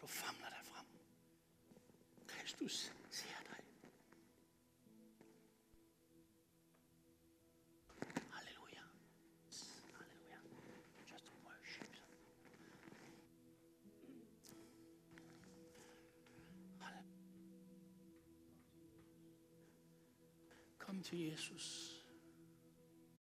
Du 0.00 0.06
famler 0.06 0.48
dig 0.48 0.64
frem. 0.64 0.86
Kristus 2.26 2.92
Halleluja. 21.10 21.10
Kom 21.10 21.18
til 21.18 21.18
Jesus. 21.18 21.91